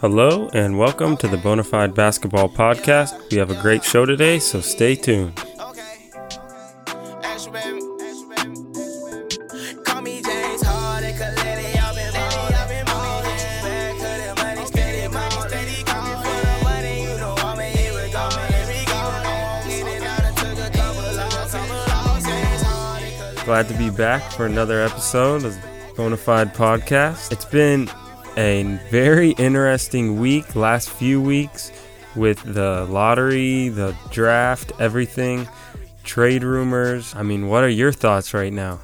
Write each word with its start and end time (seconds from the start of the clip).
Hello 0.00 0.48
and 0.52 0.78
welcome 0.78 1.16
to 1.16 1.26
the 1.26 1.36
Bonafide 1.36 1.92
Basketball 1.92 2.48
Podcast. 2.48 3.32
We 3.32 3.38
have 3.38 3.50
a 3.50 3.60
great 3.60 3.82
show 3.82 4.06
today, 4.06 4.38
so 4.38 4.60
stay 4.60 4.94
tuned. 4.94 5.34
Glad 23.44 23.66
to 23.66 23.74
be 23.76 23.90
back 23.90 24.30
for 24.30 24.46
another 24.46 24.80
episode 24.80 25.42
of 25.42 25.54
Bonafide 25.96 26.54
Podcast. 26.54 27.32
It's 27.32 27.44
been 27.44 27.90
a 28.38 28.62
very 28.88 29.32
interesting 29.32 30.20
week, 30.20 30.54
last 30.54 30.90
few 30.90 31.20
weeks, 31.20 31.72
with 32.14 32.40
the 32.44 32.86
lottery, 32.86 33.68
the 33.68 33.96
draft, 34.12 34.70
everything, 34.78 35.48
trade 36.04 36.44
rumors. 36.44 37.14
I 37.16 37.24
mean, 37.24 37.48
what 37.48 37.64
are 37.64 37.68
your 37.68 37.90
thoughts 37.90 38.32
right 38.32 38.52
now? 38.52 38.78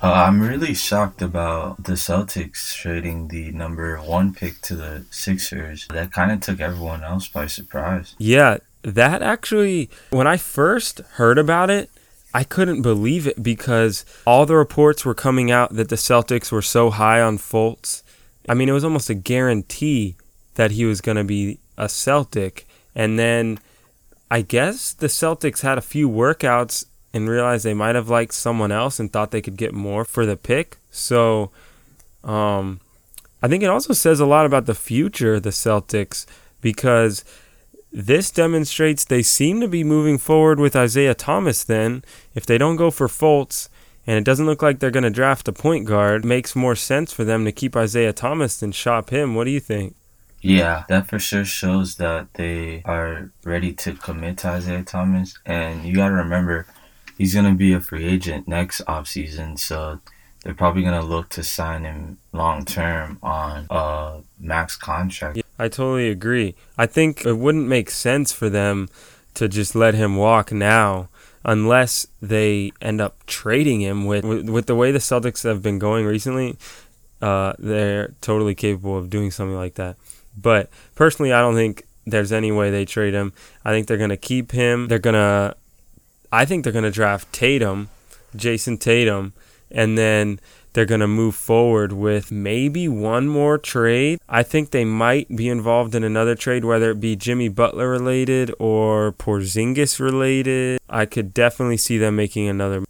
Uh, 0.00 0.12
I'm 0.12 0.40
really 0.40 0.74
shocked 0.74 1.22
about 1.22 1.82
the 1.82 1.94
Celtics 1.94 2.74
trading 2.74 3.28
the 3.28 3.50
number 3.50 3.96
one 3.96 4.32
pick 4.32 4.60
to 4.62 4.76
the 4.76 5.04
Sixers. 5.10 5.88
That 5.88 6.12
kind 6.12 6.30
of 6.30 6.40
took 6.40 6.60
everyone 6.60 7.02
else 7.02 7.26
by 7.26 7.46
surprise. 7.46 8.14
Yeah, 8.18 8.58
that 8.82 9.22
actually, 9.22 9.90
when 10.10 10.28
I 10.28 10.36
first 10.36 11.00
heard 11.14 11.38
about 11.38 11.68
it, 11.68 11.90
I 12.32 12.44
couldn't 12.44 12.82
believe 12.82 13.26
it 13.26 13.42
because 13.42 14.04
all 14.26 14.46
the 14.46 14.56
reports 14.56 15.04
were 15.04 15.14
coming 15.14 15.50
out 15.50 15.74
that 15.74 15.88
the 15.88 15.96
Celtics 15.96 16.52
were 16.52 16.62
so 16.62 16.90
high 16.90 17.20
on 17.20 17.38
Fultz. 17.38 18.02
I 18.48 18.54
mean, 18.54 18.68
it 18.68 18.72
was 18.72 18.84
almost 18.84 19.10
a 19.10 19.14
guarantee 19.14 20.16
that 20.54 20.72
he 20.72 20.84
was 20.84 21.00
going 21.00 21.16
to 21.16 21.24
be 21.24 21.58
a 21.76 21.88
Celtic. 21.88 22.66
And 22.94 23.18
then 23.18 23.58
I 24.30 24.42
guess 24.42 24.92
the 24.92 25.06
Celtics 25.06 25.62
had 25.62 25.78
a 25.78 25.82
few 25.82 26.08
workouts 26.08 26.86
and 27.12 27.28
realized 27.28 27.64
they 27.64 27.74
might 27.74 27.94
have 27.94 28.08
liked 28.08 28.34
someone 28.34 28.72
else 28.72 28.98
and 28.98 29.12
thought 29.12 29.30
they 29.30 29.42
could 29.42 29.56
get 29.56 29.72
more 29.72 30.04
for 30.04 30.26
the 30.26 30.36
pick. 30.36 30.78
So 30.90 31.50
um, 32.22 32.80
I 33.42 33.48
think 33.48 33.62
it 33.62 33.70
also 33.70 33.92
says 33.92 34.20
a 34.20 34.26
lot 34.26 34.46
about 34.46 34.66
the 34.66 34.74
future 34.74 35.34
of 35.34 35.42
the 35.42 35.50
Celtics 35.50 36.26
because 36.60 37.24
this 37.92 38.30
demonstrates 38.30 39.04
they 39.04 39.22
seem 39.22 39.60
to 39.60 39.68
be 39.68 39.84
moving 39.84 40.18
forward 40.18 40.58
with 40.58 40.74
Isaiah 40.74 41.14
Thomas 41.14 41.62
then. 41.62 42.02
If 42.34 42.44
they 42.44 42.58
don't 42.58 42.76
go 42.76 42.90
for 42.90 43.06
Fultz, 43.06 43.68
and 44.06 44.16
it 44.18 44.24
doesn't 44.24 44.46
look 44.46 44.62
like 44.62 44.78
they're 44.78 44.90
going 44.90 45.04
to 45.04 45.10
draft 45.10 45.48
a 45.48 45.52
point 45.52 45.86
guard, 45.86 46.24
makes 46.24 46.54
more 46.54 46.76
sense 46.76 47.12
for 47.12 47.24
them 47.24 47.44
to 47.44 47.52
keep 47.52 47.76
Isaiah 47.76 48.12
Thomas 48.12 48.56
than 48.58 48.72
shop 48.72 49.10
him. 49.10 49.34
What 49.34 49.44
do 49.44 49.50
you 49.50 49.60
think? 49.60 49.96
Yeah, 50.40 50.84
that 50.88 51.06
for 51.06 51.18
sure 51.18 51.46
shows 51.46 51.96
that 51.96 52.34
they 52.34 52.82
are 52.84 53.30
ready 53.44 53.72
to 53.72 53.94
commit 53.94 54.38
to 54.38 54.48
Isaiah 54.48 54.82
Thomas. 54.82 55.38
And 55.46 55.84
you 55.84 55.94
got 55.96 56.08
to 56.08 56.14
remember, 56.14 56.66
he's 57.16 57.32
going 57.32 57.46
to 57.46 57.54
be 57.54 57.72
a 57.72 57.80
free 57.80 58.04
agent 58.04 58.46
next 58.46 58.82
offseason. 58.82 59.58
So 59.58 60.00
they're 60.42 60.52
probably 60.52 60.82
going 60.82 61.00
to 61.00 61.06
look 61.06 61.30
to 61.30 61.42
sign 61.42 61.84
him 61.84 62.18
long 62.32 62.66
term 62.66 63.18
on 63.22 63.66
a 63.70 64.20
max 64.38 64.76
contract. 64.76 65.40
I 65.58 65.68
totally 65.68 66.10
agree. 66.10 66.56
I 66.76 66.84
think 66.84 67.24
it 67.24 67.38
wouldn't 67.38 67.66
make 67.66 67.88
sense 67.88 68.30
for 68.30 68.50
them 68.50 68.90
to 69.32 69.48
just 69.48 69.74
let 69.74 69.94
him 69.94 70.16
walk 70.16 70.52
now 70.52 71.08
unless 71.44 72.06
they 72.22 72.72
end 72.80 73.00
up 73.00 73.24
trading 73.26 73.80
him 73.80 74.06
with 74.06 74.24
with, 74.24 74.48
with 74.48 74.66
the 74.66 74.74
way 74.74 74.92
the 74.92 74.98
Celtics 74.98 75.44
have 75.44 75.62
been 75.62 75.78
going 75.78 76.06
recently. 76.06 76.56
Uh, 77.20 77.54
they're 77.58 78.14
totally 78.20 78.54
capable 78.54 78.98
of 78.98 79.08
doing 79.08 79.30
something 79.30 79.56
like 79.56 79.74
that. 79.74 79.96
But 80.36 80.68
personally, 80.94 81.32
I 81.32 81.40
don't 81.40 81.54
think 81.54 81.86
there's 82.06 82.32
any 82.32 82.52
way 82.52 82.70
they 82.70 82.84
trade 82.84 83.14
him. 83.14 83.32
I 83.64 83.70
think 83.70 83.86
they're 83.86 83.96
gonna 83.96 84.16
keep 84.16 84.52
him. 84.52 84.88
They're 84.88 84.98
gonna, 84.98 85.54
I 86.32 86.44
think 86.44 86.64
they're 86.64 86.72
gonna 86.72 86.90
draft 86.90 87.32
Tatum, 87.32 87.88
Jayson 88.36 88.78
Tatum, 88.78 89.32
and 89.74 89.98
then 89.98 90.40
they're 90.72 90.84
going 90.84 91.00
to 91.00 91.08
move 91.08 91.34
forward 91.34 91.92
with 91.92 92.32
maybe 92.32 92.88
one 92.88 93.28
more 93.28 93.58
trade. 93.58 94.20
I 94.28 94.42
think 94.42 94.70
they 94.70 94.84
might 94.84 95.34
be 95.34 95.48
involved 95.48 95.94
in 95.94 96.02
another 96.02 96.34
trade, 96.34 96.64
whether 96.64 96.90
it 96.90 97.00
be 97.00 97.16
Jimmy 97.16 97.48
Butler 97.48 97.88
related 97.88 98.52
or 98.58 99.12
Porzingis 99.12 100.00
related. 100.00 100.80
I 100.88 101.06
could 101.06 101.34
definitely 101.34 101.76
see 101.76 101.98
them 101.98 102.16
making 102.16 102.48
another. 102.48 102.84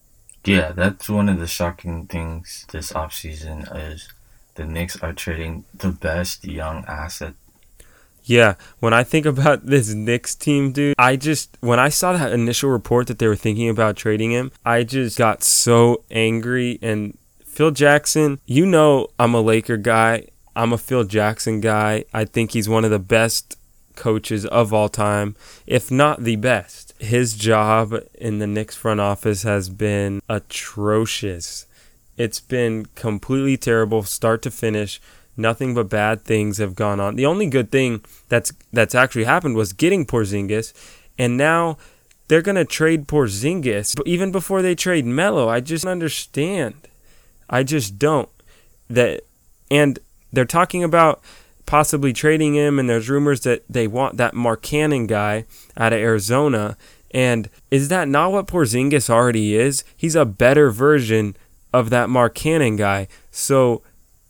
Yeah, 0.45 0.73
that's 0.73 1.09
one 1.09 1.29
of 1.29 1.41
the 1.41 1.47
shocking 1.47 2.07
things 2.07 2.67
this 2.71 2.93
offseason 2.93 3.69
is 3.93 4.09
the 4.55 4.65
Knicks 4.65 4.97
are 5.03 5.13
trading 5.13 5.65
the 5.75 5.91
best 5.91 6.45
young 6.45 6.85
asset. 6.87 7.35
Yeah, 8.25 8.55
when 8.81 8.95
I 8.95 9.05
think 9.05 9.27
about 9.27 9.67
this 9.67 9.93
Knicks 9.93 10.35
team, 10.35 10.73
dude, 10.73 10.95
I 10.99 11.17
just 11.17 11.57
when 11.61 11.79
I 11.79 11.89
saw 11.89 12.13
that 12.15 12.33
initial 12.33 12.71
report 12.71 13.07
that 13.09 13.19
they 13.19 13.29
were 13.29 13.37
thinking 13.37 13.69
about 13.69 13.97
trading 13.97 14.33
him, 14.33 14.51
I 14.65 14.83
just 14.83 15.19
got 15.19 15.43
so 15.43 16.05
angry 16.11 16.79
and 16.83 17.17
Phil 17.45 17.71
Jackson, 17.71 18.41
you 18.47 18.67
know 18.67 19.07
I'm 19.19 19.35
a 19.35 19.41
Laker 19.41 19.77
guy. 19.77 20.27
I'm 20.57 20.73
a 20.73 20.79
Phil 20.79 21.05
Jackson 21.05 21.61
guy. 21.61 22.05
I 22.13 22.25
think 22.25 22.53
he's 22.53 22.69
one 22.69 22.85
of 22.85 22.91
the 22.91 22.99
best 22.99 23.57
coaches 23.95 24.45
of 24.47 24.73
all 24.73 24.89
time, 24.89 25.37
if 25.67 25.91
not 25.91 26.25
the 26.25 26.37
best. 26.37 26.95
His 26.99 27.35
job 27.35 27.95
in 28.15 28.39
the 28.39 28.47
Knicks 28.47 28.75
front 28.77 29.01
office 29.01 29.43
has 29.43 29.69
been 29.69 30.21
atrocious. 30.29 31.67
It's 32.17 32.41
been 32.41 32.87
completely 32.95 33.57
terrible, 33.57 34.03
start 34.03 34.43
to 34.43 34.51
finish. 34.51 35.01
Nothing 35.37 35.75
but 35.75 35.89
bad 35.89 36.23
things 36.23 36.59
have 36.59 36.75
gone 36.75 37.01
on. 37.01 37.17
The 37.17 37.27
only 37.27 37.47
good 37.47 37.71
thing 37.71 38.05
that's 38.29 38.53
that's 38.73 38.95
actually 38.95 39.25
happened 39.25 39.57
was 39.57 39.73
getting 39.73 40.07
Porzingis, 40.07 40.73
and 41.19 41.37
now 41.37 41.77
they're 42.29 42.43
gonna 42.43 42.65
trade 42.65 43.07
Porzingis. 43.09 43.97
But 43.97 44.07
even 44.07 44.31
before 44.31 44.63
they 44.63 44.75
trade 44.75 45.07
Melo, 45.07 45.49
I 45.49 45.61
just 45.61 45.85
don't 45.85 45.93
understand. 45.93 46.75
I 47.51 47.63
just 47.63 47.99
don't. 47.99 48.29
That 48.89 49.23
and 49.71 49.99
they're 50.33 50.45
talking 50.45 50.85
about 50.85 51.23
possibly 51.67 52.13
trading 52.13 52.55
him 52.55 52.79
and 52.79 52.89
there's 52.89 53.09
rumors 53.09 53.41
that 53.41 53.65
they 53.69 53.87
want 53.87 54.17
that 54.17 54.35
Markkanen 54.35 55.07
guy 55.07 55.45
out 55.77 55.93
of 55.93 55.99
Arizona. 55.99 56.77
And 57.11 57.49
is 57.71 57.89
that 57.89 58.09
not 58.09 58.33
what 58.33 58.47
Porzingis 58.47 59.09
already 59.09 59.55
is? 59.55 59.85
He's 59.97 60.17
a 60.17 60.25
better 60.25 60.71
version 60.71 61.37
of 61.73 61.91
that 61.91 62.09
Markkanen 62.09 62.77
guy. 62.77 63.09
So 63.31 63.83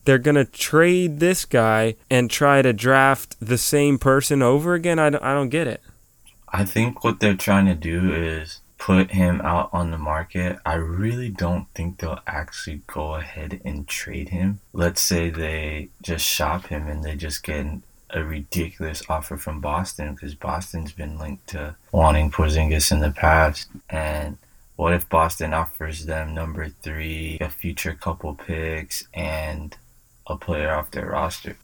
they're 0.04 0.18
going 0.18 0.34
to 0.34 0.44
trade 0.44 1.20
this 1.20 1.44
guy 1.44 1.96
and 2.10 2.30
try 2.30 2.62
to 2.62 2.72
draft 2.72 3.36
the 3.40 3.58
same 3.58 3.98
person 3.98 4.42
over 4.42 4.74
again? 4.74 4.98
I 4.98 5.10
don't, 5.10 5.22
I 5.22 5.34
don't 5.34 5.48
get 5.48 5.66
it. 5.66 5.82
I 6.48 6.64
think 6.64 7.02
what 7.02 7.20
they're 7.20 7.34
trying 7.34 7.66
to 7.66 7.74
do 7.74 8.12
is 8.14 8.60
put 8.84 9.12
him 9.12 9.40
out 9.40 9.70
on 9.72 9.90
the 9.90 9.98
market, 9.98 10.58
I 10.66 10.74
really 10.74 11.30
don't 11.30 11.66
think 11.74 11.98
they'll 11.98 12.20
actually 12.26 12.82
go 12.86 13.14
ahead 13.14 13.60
and 13.64 13.88
trade 13.88 14.28
him. 14.28 14.60
Let's 14.74 15.00
say 15.00 15.30
they 15.30 15.88
just 16.02 16.24
shop 16.24 16.66
him 16.66 16.86
and 16.86 17.02
they 17.02 17.16
just 17.16 17.42
get 17.42 17.66
a 18.10 18.22
ridiculous 18.22 19.02
offer 19.08 19.38
from 19.38 19.62
Boston 19.62 20.12
because 20.12 20.34
Boston's 20.34 20.92
been 20.92 21.18
linked 21.18 21.46
to 21.48 21.76
wanting 21.92 22.30
Porzingis 22.30 22.92
in 22.92 23.00
the 23.00 23.10
past. 23.10 23.68
And 23.88 24.36
what 24.76 24.92
if 24.92 25.08
Boston 25.08 25.54
offers 25.54 26.04
them 26.04 26.34
number 26.34 26.68
three, 26.68 27.38
a 27.40 27.48
future 27.48 27.94
couple 27.94 28.34
picks, 28.34 29.08
and 29.14 29.74
a 30.26 30.36
player 30.36 30.72
off 30.72 30.90
their 30.90 31.10
roster? 31.10 31.56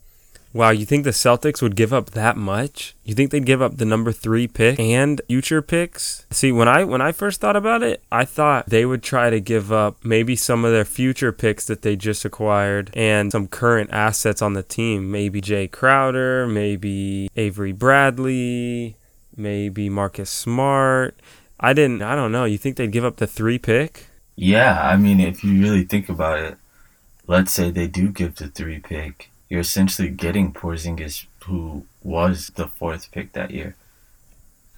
Wow, 0.52 0.70
you 0.70 0.84
think 0.84 1.04
the 1.04 1.10
Celtics 1.10 1.62
would 1.62 1.76
give 1.76 1.92
up 1.92 2.10
that 2.10 2.36
much? 2.36 2.96
You 3.04 3.14
think 3.14 3.30
they'd 3.30 3.46
give 3.46 3.62
up 3.62 3.76
the 3.76 3.84
number 3.84 4.10
three 4.10 4.48
pick 4.48 4.80
and 4.80 5.20
future 5.28 5.62
picks? 5.62 6.26
See, 6.30 6.50
when 6.50 6.66
I 6.66 6.82
when 6.82 7.00
I 7.00 7.12
first 7.12 7.40
thought 7.40 7.54
about 7.54 7.84
it, 7.84 8.02
I 8.10 8.24
thought 8.24 8.66
they 8.66 8.84
would 8.84 9.04
try 9.04 9.30
to 9.30 9.38
give 9.40 9.70
up 9.70 10.04
maybe 10.04 10.34
some 10.34 10.64
of 10.64 10.72
their 10.72 10.84
future 10.84 11.30
picks 11.30 11.66
that 11.66 11.82
they 11.82 11.94
just 11.94 12.24
acquired 12.24 12.90
and 12.94 13.30
some 13.30 13.46
current 13.46 13.90
assets 13.92 14.42
on 14.42 14.54
the 14.54 14.64
team. 14.64 15.12
Maybe 15.12 15.40
Jae 15.40 15.70
Crowder, 15.70 16.48
maybe 16.48 17.30
Avery 17.36 17.72
Bradley, 17.72 18.96
maybe 19.36 19.88
Marcus 19.88 20.30
Smart. 20.30 21.14
I 21.60 21.74
didn't. 21.74 22.02
I 22.02 22.16
don't 22.16 22.32
know. 22.32 22.44
You 22.44 22.58
think 22.58 22.76
they'd 22.76 22.90
give 22.90 23.04
up 23.04 23.18
the 23.18 23.26
three 23.28 23.58
pick? 23.58 24.06
Yeah, 24.34 24.80
I 24.82 24.96
mean, 24.96 25.20
if 25.20 25.44
you 25.44 25.60
really 25.60 25.84
think 25.84 26.08
about 26.08 26.40
it, 26.40 26.56
let's 27.30 27.52
say 27.52 27.70
they 27.70 27.86
do 27.86 28.08
give 28.08 28.36
the 28.36 28.48
three 28.48 28.80
pick 28.80 29.30
you're 29.50 29.60
essentially 29.60 30.08
getting 30.08 30.52
Porzingis, 30.52 31.26
who 31.44 31.84
was 32.02 32.52
the 32.54 32.68
fourth 32.68 33.10
pick 33.10 33.32
that 33.32 33.50
year. 33.50 33.74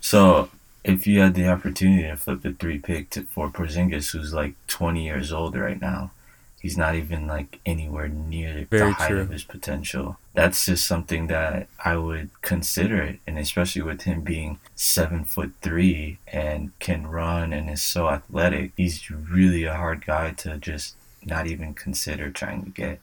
So 0.01 0.49
if 0.83 1.07
you 1.07 1.21
had 1.21 1.35
the 1.35 1.47
opportunity 1.47 2.09
to 2.09 2.17
flip 2.17 2.41
the 2.41 2.55
three 2.55 2.79
pick 2.79 3.11
to, 3.11 3.23
for 3.25 3.51
Porzingis, 3.51 4.13
who's 4.13 4.33
like 4.33 4.55
20 4.67 5.05
years 5.05 5.31
old 5.31 5.55
right 5.57 5.81
now, 5.81 6.11
he's 6.59 6.79
not 6.79 6.95
even 6.95 7.27
like 7.27 7.61
anywhere 7.67 8.09
near 8.09 8.67
Very 8.71 8.89
the 8.89 8.93
height 8.95 9.09
true. 9.09 9.21
of 9.21 9.29
his 9.29 9.45
potential. 9.45 10.17
That's 10.33 10.65
just 10.65 10.89
something 10.89 11.27
that 11.27 11.69
I 11.85 11.97
would 11.97 12.31
consider, 12.41 13.19
and 13.27 13.39
especially 13.39 13.83
with 13.83 14.03
him 14.03 14.23
being 14.23 14.59
seven 14.75 15.25
foot 15.25 15.53
three 15.61 16.17
and 16.27 16.73
can 16.79 17.09
run 17.09 17.53
and 17.53 17.69
is 17.69 17.83
so 17.83 18.09
athletic, 18.09 18.73
he's 18.75 19.11
really 19.11 19.65
a 19.65 19.75
hard 19.75 20.07
guy 20.07 20.31
to 20.31 20.57
just 20.57 20.95
not 21.25 21.47
even 21.47 21.75
consider 21.75 22.31
trying 22.31 22.65
to 22.65 22.71
get. 22.71 23.01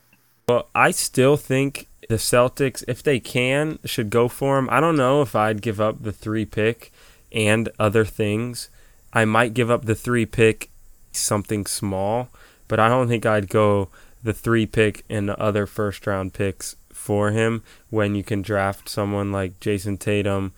Well, 0.47 0.67
I 0.73 0.91
still 0.91 1.37
think 1.37 1.87
the 2.07 2.15
Celtics, 2.15 2.83
if 2.87 3.03
they 3.03 3.19
can, 3.19 3.79
should 3.85 4.09
go 4.09 4.27
for 4.27 4.57
him. 4.57 4.67
I 4.71 4.79
don't 4.79 4.95
know 4.95 5.21
if 5.21 5.35
I'd 5.35 5.61
give 5.61 5.79
up 5.79 6.01
the 6.01 6.11
three 6.11 6.45
pick 6.45 6.91
and 7.31 7.69
other 7.77 8.03
things. 8.03 8.69
I 9.13 9.25
might 9.25 9.53
give 9.53 9.69
up 9.69 9.85
the 9.85 9.95
three 9.95 10.25
pick, 10.25 10.69
something 11.11 11.65
small, 11.65 12.29
but 12.67 12.79
I 12.79 12.89
don't 12.89 13.07
think 13.07 13.25
I'd 13.25 13.49
go 13.49 13.89
the 14.23 14.33
three 14.33 14.65
pick 14.65 15.03
and 15.09 15.29
the 15.29 15.39
other 15.39 15.65
first 15.65 16.05
round 16.05 16.33
picks 16.33 16.75
for 16.91 17.31
him 17.31 17.63
when 17.89 18.15
you 18.15 18.23
can 18.23 18.41
draft 18.41 18.89
someone 18.89 19.31
like 19.31 19.59
Jayson 19.59 19.97
Tatum 19.97 20.51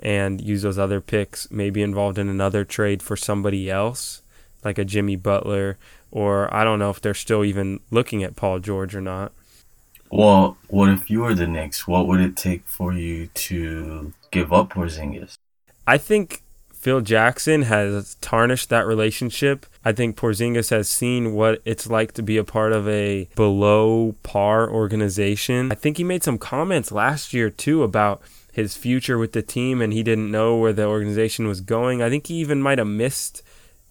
and 0.00 0.40
use 0.40 0.62
those 0.62 0.78
other 0.78 1.00
picks, 1.00 1.50
maybe 1.50 1.82
involved 1.82 2.18
in 2.18 2.28
another 2.28 2.64
trade 2.64 3.02
for 3.02 3.16
somebody 3.16 3.70
else, 3.70 4.22
like 4.64 4.78
a 4.78 4.84
Jimmy 4.84 5.16
Butler, 5.16 5.76
or 6.10 6.52
I 6.54 6.64
don't 6.64 6.78
know 6.78 6.90
if 6.90 7.00
they're 7.00 7.14
still 7.14 7.44
even 7.44 7.80
looking 7.90 8.22
at 8.22 8.36
Paul 8.36 8.58
George 8.58 8.94
or 8.94 9.00
not. 9.00 9.32
Well, 10.10 10.56
what 10.68 10.88
if 10.88 11.10
you 11.10 11.20
were 11.20 11.34
the 11.34 11.46
Knicks? 11.46 11.86
What 11.86 12.06
would 12.06 12.20
it 12.20 12.36
take 12.36 12.66
for 12.66 12.92
you 12.92 13.26
to 13.26 14.12
give 14.30 14.52
up 14.52 14.70
Porzingis? 14.70 15.34
I 15.86 15.98
think 15.98 16.42
Phil 16.72 17.00
Jackson 17.00 17.62
has 17.62 18.14
tarnished 18.20 18.70
that 18.70 18.86
relationship. 18.86 19.66
I 19.84 19.92
think 19.92 20.16
Porzingis 20.16 20.70
has 20.70 20.88
seen 20.88 21.34
what 21.34 21.60
it's 21.64 21.88
like 21.88 22.12
to 22.12 22.22
be 22.22 22.36
a 22.36 22.44
part 22.44 22.72
of 22.72 22.88
a 22.88 23.28
below 23.34 24.14
par 24.22 24.70
organization. 24.70 25.72
I 25.72 25.74
think 25.74 25.96
he 25.96 26.04
made 26.04 26.22
some 26.22 26.38
comments 26.38 26.92
last 26.92 27.34
year 27.34 27.50
too 27.50 27.82
about 27.82 28.22
his 28.52 28.76
future 28.76 29.18
with 29.18 29.32
the 29.32 29.42
team 29.42 29.82
and 29.82 29.92
he 29.92 30.02
didn't 30.02 30.30
know 30.30 30.56
where 30.56 30.72
the 30.72 30.86
organization 30.86 31.46
was 31.46 31.60
going. 31.60 32.00
I 32.00 32.08
think 32.08 32.28
he 32.28 32.34
even 32.34 32.62
might 32.62 32.78
have 32.78 32.86
missed 32.86 33.42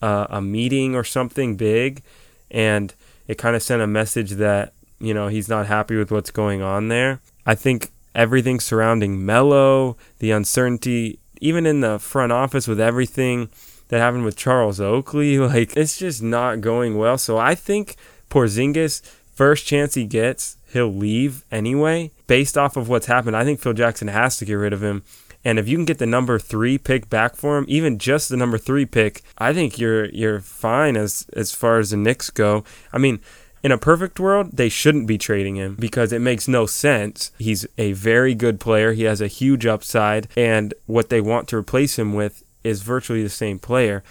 uh, 0.02 0.28
a 0.30 0.42
meeting 0.42 0.96
or 0.96 1.04
something 1.04 1.56
big 1.56 2.02
and 2.50 2.94
it 3.28 3.38
kind 3.38 3.56
of 3.56 3.64
sent 3.64 3.82
a 3.82 3.88
message 3.88 4.32
that, 4.32 4.74
you 5.00 5.14
know, 5.14 5.28
he's 5.28 5.50
not 5.50 5.68
happy 5.68 5.96
with 5.96 6.12
what's 6.12 6.32
going 6.32 6.62
on 6.62 6.88
there. 6.88 7.20
I 7.46 7.56
think 7.56 7.92
everything 8.16 8.60
surrounding 8.60 9.26
Melo, 9.26 9.98
the 10.20 10.32
uncertainty 10.32 11.20
even 11.40 11.66
in 11.66 11.82
the 11.82 12.00
front 12.00 12.32
office 12.32 12.68
with 12.68 12.80
everything 12.80 13.50
that 13.90 14.00
happened 14.00 14.26
with 14.26 14.36
Charles 14.36 14.80
Oakley, 14.80 15.38
like 15.40 15.76
it's 15.76 15.98
just 15.98 16.22
not 16.22 16.62
going 16.62 16.98
well. 16.98 17.18
So 17.18 17.38
I 17.38 17.56
think 17.56 17.96
Porzingis, 18.30 19.02
first 19.34 19.66
chance 19.66 19.94
he 19.94 20.06
gets, 20.06 20.58
he'll 20.72 20.94
leave 20.94 21.44
anyway. 21.52 22.12
Based 22.28 22.58
off 22.58 22.76
of 22.76 22.90
what's 22.90 23.06
happened, 23.06 23.38
I 23.38 23.44
think 23.44 23.60
Phil 23.60 23.74
Jackson 23.74 24.10
has 24.10 24.38
to 24.38 24.46
get 24.46 24.56
rid 24.56 24.74
of 24.74 24.84
him. 24.84 25.04
And 25.48 25.58
if 25.58 25.70
you 25.70 25.78
can 25.78 25.86
get 25.86 25.98
the 25.98 26.06
number 26.06 26.38
three 26.40 26.78
pick 26.78 27.10
back 27.10 27.38
for 27.38 27.58
him, 27.58 27.64
even 27.70 28.00
just 28.00 28.28
the 28.28 28.36
number 28.36 28.58
three 28.58 28.86
pick, 28.86 29.22
I 29.38 29.54
think 29.54 29.80
you're 29.80 30.10
you're 30.10 30.42
fine 30.42 30.98
as 30.98 31.26
as 31.32 31.54
far 31.54 31.80
as 31.80 31.92
the 31.92 31.96
Knicks 31.96 32.30
go. 32.30 32.66
I 32.92 32.98
mean, 32.98 33.22
in 33.64 33.72
a 33.72 33.78
perfect 33.78 34.20
world, 34.20 34.50
they 34.52 34.68
shouldn't 34.68 35.08
be 35.08 35.18
trading 35.18 35.56
him 35.56 35.78
because 35.80 36.12
it 36.12 36.20
makes 36.20 36.50
no 36.50 36.66
sense. 36.66 37.32
He's 37.40 37.66
a 37.78 37.94
very 37.94 38.36
good 38.36 38.60
player. 38.60 38.92
He 38.92 39.04
has 39.04 39.22
a 39.22 39.28
huge 39.28 39.66
upside, 39.66 40.28
and 40.36 40.74
what 40.86 41.08
they 41.08 41.22
want 41.22 41.48
to 41.48 41.56
replace 41.56 41.98
him 41.98 42.14
with 42.14 42.44
is 42.66 42.82
virtually 42.82 43.24
the 43.24 43.30
same 43.30 43.58
player. 43.58 44.04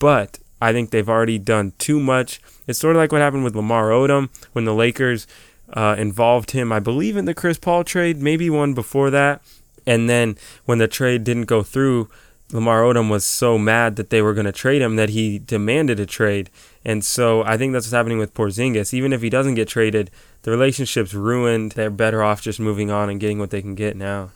But 0.00 0.40
I 0.60 0.72
think 0.72 0.90
they've 0.90 1.08
already 1.08 1.38
done 1.38 1.72
too 1.78 2.00
much. 2.00 2.40
It's 2.66 2.80
sort 2.80 2.96
of 2.96 3.00
like 3.00 3.12
what 3.12 3.20
happened 3.20 3.44
with 3.44 3.54
Lamar 3.54 3.90
Odom 3.90 4.28
when 4.54 4.64
the 4.64 4.74
Lakers 4.74 5.28
uh, 5.72 5.94
involved 5.96 6.50
him, 6.50 6.72
I 6.72 6.80
believe, 6.80 7.16
in 7.16 7.26
the 7.26 7.34
Chris 7.34 7.58
Paul 7.58 7.84
trade, 7.84 8.20
maybe 8.20 8.50
one 8.50 8.74
before 8.74 9.10
that. 9.10 9.40
And 9.86 10.08
then 10.08 10.36
when 10.64 10.78
the 10.78 10.88
trade 10.88 11.24
didn't 11.24 11.44
go 11.44 11.62
through, 11.62 12.08
Lamar 12.52 12.82
Odom 12.82 13.08
was 13.08 13.24
so 13.24 13.58
mad 13.58 13.96
that 13.96 14.10
they 14.10 14.20
were 14.20 14.34
going 14.34 14.46
to 14.46 14.52
trade 14.52 14.82
him 14.82 14.96
that 14.96 15.10
he 15.10 15.38
demanded 15.38 16.00
a 16.00 16.06
trade. 16.06 16.50
And 16.84 17.04
so 17.04 17.44
I 17.44 17.56
think 17.56 17.72
that's 17.72 17.86
what's 17.86 17.92
happening 17.92 18.18
with 18.18 18.34
Porzingis. 18.34 18.92
Even 18.92 19.12
if 19.12 19.22
he 19.22 19.30
doesn't 19.30 19.54
get 19.54 19.68
traded, 19.68 20.10
the 20.42 20.50
relationship's 20.50 21.14
ruined. 21.14 21.72
They're 21.72 21.90
better 21.90 22.22
off 22.22 22.42
just 22.42 22.58
moving 22.58 22.90
on 22.90 23.08
and 23.08 23.20
getting 23.20 23.38
what 23.38 23.50
they 23.50 23.62
can 23.62 23.74
get 23.74 23.96
now. 23.96 24.30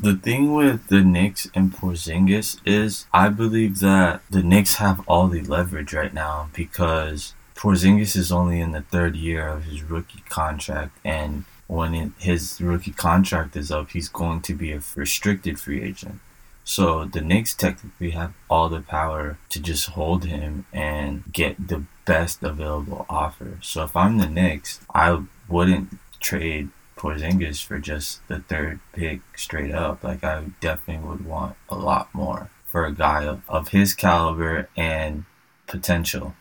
The 0.00 0.16
thing 0.16 0.54
with 0.54 0.88
the 0.88 1.02
Knicks 1.02 1.48
and 1.54 1.72
Porzingis 1.72 2.58
is 2.64 3.06
I 3.12 3.28
believe 3.28 3.78
that 3.80 4.22
the 4.28 4.42
Knicks 4.42 4.76
have 4.76 5.06
all 5.06 5.28
the 5.28 5.42
leverage 5.42 5.92
right 5.92 6.12
now 6.12 6.48
because 6.52 7.34
Porzingis 7.54 8.16
is 8.16 8.32
only 8.32 8.60
in 8.60 8.72
the 8.72 8.82
third 8.82 9.14
year 9.14 9.46
of 9.46 9.64
his 9.64 9.82
rookie 9.82 10.24
contract 10.28 10.98
and 11.04 11.44
when 11.66 12.14
his 12.18 12.60
rookie 12.60 12.92
contract 12.92 13.56
is 13.56 13.70
up, 13.70 13.90
he's 13.90 14.08
going 14.08 14.42
to 14.42 14.54
be 14.54 14.72
a 14.72 14.82
restricted 14.94 15.58
free 15.58 15.82
agent. 15.82 16.20
So 16.64 17.04
the 17.04 17.20
Knicks 17.20 17.54
technically 17.54 18.10
have 18.10 18.32
all 18.48 18.68
the 18.68 18.80
power 18.80 19.38
to 19.50 19.60
just 19.60 19.90
hold 19.90 20.24
him 20.24 20.64
and 20.72 21.24
get 21.30 21.68
the 21.68 21.84
best 22.06 22.42
available 22.42 23.04
offer. 23.08 23.58
So 23.60 23.84
if 23.84 23.94
I'm 23.94 24.18
the 24.18 24.28
Knicks, 24.28 24.80
I 24.94 25.22
wouldn't 25.48 25.98
trade 26.20 26.70
Porzingis 26.96 27.62
for 27.62 27.78
just 27.78 28.26
the 28.28 28.40
third 28.40 28.80
pick 28.92 29.20
straight 29.36 29.74
up. 29.74 30.02
Like 30.02 30.24
I 30.24 30.42
definitely 30.60 31.06
would 31.06 31.26
want 31.26 31.56
a 31.68 31.76
lot 31.76 32.14
more 32.14 32.50
for 32.66 32.86
a 32.86 32.92
guy 32.92 33.24
of, 33.24 33.42
of 33.48 33.68
his 33.68 33.94
caliber 33.94 34.68
and 34.76 35.24
potential. 35.66 36.34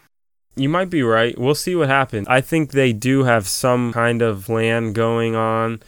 You 0.55 0.69
might 0.69 0.89
be 0.89 1.01
right. 1.01 1.37
We'll 1.37 1.55
see 1.55 1.75
what 1.75 1.89
happens. 1.89 2.27
I 2.27 2.41
think 2.41 2.71
they 2.71 2.93
do 2.93 3.23
have 3.23 3.47
some 3.47 3.91
kind 3.93 4.21
of 4.21 4.45
plan 4.45 4.93
going 4.93 5.35
on. 5.35 5.81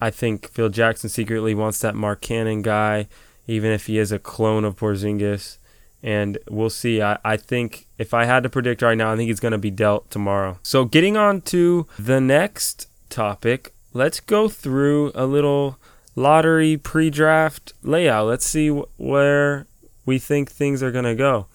I 0.00 0.10
think 0.10 0.50
Phil 0.50 0.68
Jackson 0.68 1.08
secretly 1.08 1.54
wants 1.54 1.78
that 1.80 1.94
Markkanen 1.94 2.62
guy 2.62 3.06
even 3.46 3.70
if 3.72 3.86
he 3.86 3.98
is 3.98 4.12
a 4.12 4.18
clone 4.18 4.64
of 4.64 4.76
Porzingis. 4.76 5.58
And 6.02 6.38
we'll 6.50 6.70
see. 6.70 7.00
I, 7.00 7.18
I 7.24 7.36
think 7.36 7.86
if 7.98 8.12
I 8.12 8.24
had 8.24 8.42
to 8.42 8.48
predict 8.48 8.82
right 8.82 8.98
now, 8.98 9.12
I 9.12 9.16
think 9.16 9.28
he's 9.28 9.40
going 9.40 9.52
to 9.52 9.58
be 9.58 9.70
dealt 9.70 10.10
tomorrow. 10.10 10.58
So, 10.62 10.84
getting 10.84 11.16
on 11.16 11.42
to 11.42 11.86
the 11.96 12.20
next 12.20 12.88
topic, 13.08 13.72
let's 13.92 14.18
go 14.18 14.48
through 14.48 15.12
a 15.14 15.26
little 15.26 15.78
lottery 16.16 16.76
pre 16.76 17.08
draft 17.08 17.72
layout. 17.82 18.26
Let's 18.26 18.46
see 18.46 18.68
wh- 18.68 19.00
where 19.00 19.66
we 20.04 20.18
think 20.18 20.50
things 20.50 20.82
are 20.82 20.90
going 20.90 21.04
to 21.04 21.14
go. 21.14 21.46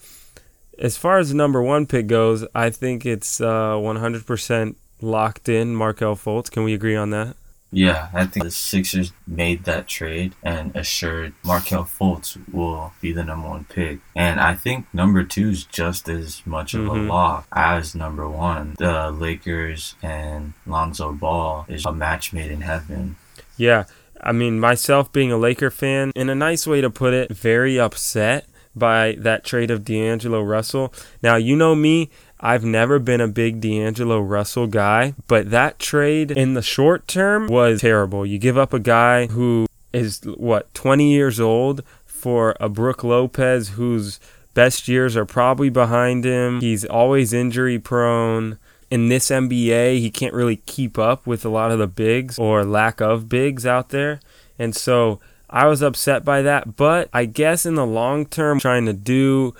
As 0.78 0.96
far 0.96 1.18
as 1.18 1.30
the 1.30 1.34
number 1.34 1.62
one 1.62 1.86
pick 1.86 2.06
goes, 2.06 2.46
I 2.54 2.70
think 2.70 3.04
it's 3.04 3.40
uh, 3.40 3.72
100% 3.72 4.76
locked 5.00 5.48
in 5.48 5.74
Markelle 5.74 6.16
Fultz. 6.16 6.50
Can 6.50 6.62
we 6.62 6.72
agree 6.72 6.96
on 6.96 7.10
that? 7.10 7.34
Yeah, 7.70 8.08
I 8.14 8.24
think 8.24 8.44
the 8.44 8.50
Sixers 8.50 9.12
made 9.26 9.64
that 9.64 9.86
trade 9.86 10.34
and 10.42 10.74
assured 10.74 11.34
Markelle 11.42 11.84
Fultz 11.84 12.38
will 12.50 12.92
be 13.00 13.12
the 13.12 13.24
number 13.24 13.48
one 13.48 13.64
pick. 13.64 13.98
And 14.16 14.40
I 14.40 14.54
think 14.54 14.86
number 14.94 15.22
two 15.24 15.50
is 15.50 15.64
just 15.64 16.08
as 16.08 16.46
much 16.46 16.72
of 16.72 16.82
mm-hmm. 16.82 17.10
a 17.10 17.12
lock 17.12 17.46
as 17.52 17.94
number 17.94 18.28
one. 18.28 18.74
The 18.78 19.10
Lakers 19.10 19.96
and 20.02 20.54
Lonzo 20.66 21.12
Ball 21.12 21.66
is 21.68 21.84
a 21.84 21.92
match 21.92 22.32
made 22.32 22.50
in 22.50 22.62
heaven. 22.62 23.16
Yeah. 23.56 23.84
I 24.20 24.32
mean, 24.32 24.58
myself 24.58 25.12
being 25.12 25.30
a 25.30 25.36
Laker 25.36 25.70
fan, 25.70 26.10
in 26.16 26.30
a 26.30 26.34
nice 26.34 26.66
way 26.66 26.80
to 26.80 26.90
put 26.90 27.12
it, 27.12 27.30
very 27.30 27.78
upset 27.78 28.46
by 28.78 29.16
that 29.18 29.44
trade 29.44 29.70
of 29.70 29.84
D'Angelo 29.84 30.42
Russell. 30.42 30.92
Now, 31.22 31.36
you 31.36 31.56
know 31.56 31.74
me, 31.74 32.10
I've 32.40 32.64
never 32.64 32.98
been 32.98 33.20
a 33.20 33.28
big 33.28 33.60
D'Angelo 33.60 34.20
Russell 34.20 34.66
guy, 34.66 35.14
but 35.26 35.50
that 35.50 35.78
trade 35.78 36.30
in 36.30 36.54
the 36.54 36.62
short 36.62 37.08
term 37.08 37.48
was 37.48 37.80
terrible. 37.80 38.24
You 38.24 38.38
give 38.38 38.56
up 38.56 38.72
a 38.72 38.78
guy 38.78 39.26
who 39.26 39.66
is, 39.92 40.20
what, 40.24 40.72
20 40.74 41.10
years 41.10 41.40
old 41.40 41.82
for 42.06 42.56
a 42.60 42.68
Brook 42.68 43.02
Lopez 43.02 43.70
whose 43.70 44.20
best 44.54 44.88
years 44.88 45.16
are 45.16 45.24
probably 45.24 45.70
behind 45.70 46.24
him. 46.24 46.60
He's 46.60 46.84
always 46.84 47.32
injury 47.32 47.78
prone. 47.78 48.58
In 48.90 49.08
this 49.08 49.28
NBA, 49.28 49.98
he 49.98 50.10
can't 50.10 50.34
really 50.34 50.56
keep 50.56 50.98
up 50.98 51.26
with 51.26 51.44
a 51.44 51.48
lot 51.48 51.70
of 51.70 51.78
the 51.78 51.86
bigs 51.86 52.38
or 52.38 52.64
lack 52.64 53.00
of 53.00 53.28
bigs 53.28 53.66
out 53.66 53.90
there. 53.90 54.20
And 54.58 54.74
so 54.74 55.20
I 55.50 55.66
was 55.66 55.82
upset 55.82 56.24
by 56.24 56.42
that. 56.42 56.76
But 56.76 57.08
I 57.12 57.24
guess 57.24 57.66
in 57.66 57.74
the 57.74 57.86
long 57.86 58.26
term, 58.26 58.60
trying 58.60 58.86
to 58.86 58.92
do 58.92 59.54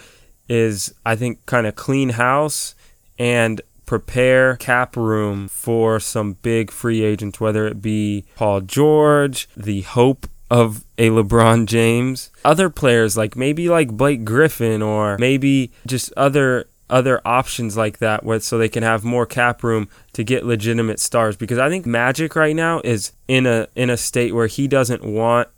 is 0.49 0.95
I 1.05 1.17
think 1.17 1.45
kind 1.47 1.67
of 1.67 1.77
clean 1.77 2.11
house 2.11 2.75
and 3.19 3.61
prepare 3.87 4.57
cap 4.57 4.97
room 4.97 5.49
for 5.49 5.99
some 5.99 6.35
big 6.35 6.71
free 6.71 7.03
agents, 7.03 7.41
whether 7.41 7.67
it 7.67 7.81
be 7.81 8.27
Paul 8.37 8.61
George, 8.61 9.49
the 9.57 9.81
hope 9.83 10.27
of 10.51 10.85
a 10.97 11.11
LeBron 11.11 11.67
James, 11.67 12.31
other 12.45 12.71
players 12.71 13.17
like 13.17 13.37
maybe 13.37 13.69
like 13.69 13.91
Blake 13.91 14.25
Griffin 14.25 14.83
or 14.83 15.19
maybe 15.19 15.73
just 15.87 16.13
other 16.17 16.67
other 16.91 17.21
options 17.25 17.77
like 17.77 17.99
that 17.99 18.25
where 18.25 18.41
so 18.41 18.57
they 18.57 18.69
can 18.69 18.83
have 18.83 19.05
more 19.05 19.27
cap 19.27 19.63
room 19.63 19.89
to 20.15 20.25
get 20.25 20.47
legitimate 20.47 20.99
stars 20.99 21.37
because 21.37 21.59
I 21.59 21.69
think 21.69 21.85
Magic 21.85 22.35
right 22.35 22.57
now 22.57 22.81
is 22.83 23.13
in 23.27 23.47
a 23.47 23.69
in 23.75 23.91
a 23.91 23.97
state 23.97 24.35
where 24.35 24.47
he 24.47 24.67
doesn't 24.67 25.05
want 25.05 25.49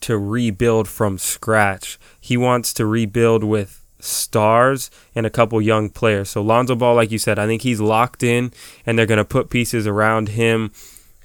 to 0.00 0.18
rebuild 0.18 0.88
from 0.88 1.18
scratch. 1.18 1.98
He 2.20 2.36
wants 2.36 2.72
to 2.74 2.86
rebuild 2.86 3.44
with 3.44 3.82
stars 3.98 4.90
and 5.14 5.26
a 5.26 5.30
couple 5.30 5.60
young 5.60 5.88
players. 5.88 6.30
So 6.30 6.42
Lonzo 6.42 6.74
Ball, 6.74 6.94
like 6.94 7.10
you 7.10 7.18
said, 7.18 7.38
I 7.38 7.46
think 7.46 7.62
he's 7.62 7.80
locked 7.80 8.22
in, 8.22 8.52
and 8.84 8.98
they're 8.98 9.06
going 9.06 9.18
to 9.18 9.24
put 9.24 9.50
pieces 9.50 9.86
around 9.86 10.30
him, 10.30 10.72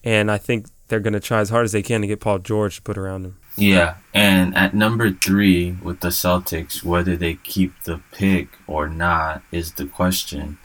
and 0.03 0.31
I 0.31 0.37
think 0.37 0.67
they're 0.87 0.99
going 0.99 1.13
to 1.13 1.19
try 1.19 1.39
as 1.39 1.49
hard 1.49 1.65
as 1.65 1.71
they 1.71 1.81
can 1.81 2.01
to 2.01 2.07
get 2.07 2.19
Paul 2.19 2.39
George 2.39 2.77
to 2.77 2.81
put 2.81 2.97
around 2.97 3.25
him. 3.25 3.37
Yeah, 3.57 3.95
and 4.13 4.55
at 4.55 4.73
number 4.73 5.11
three 5.11 5.71
with 5.83 5.99
the 5.99 6.09
Celtics, 6.09 6.83
whether 6.83 7.15
they 7.17 7.35
keep 7.35 7.83
the 7.83 8.01
pick 8.11 8.49
or 8.67 8.87
not 8.87 9.43
is 9.51 9.73
the 9.73 9.85
question. 9.85 10.57